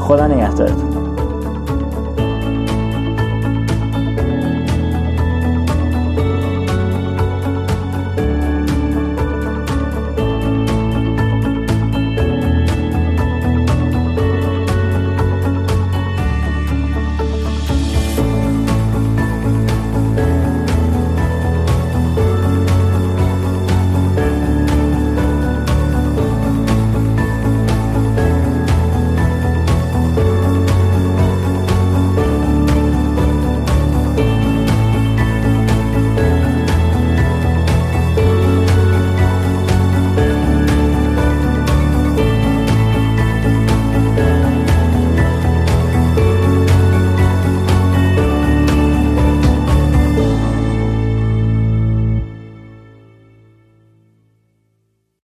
خدا 0.00 0.26
نگهدارتون. 0.26 0.87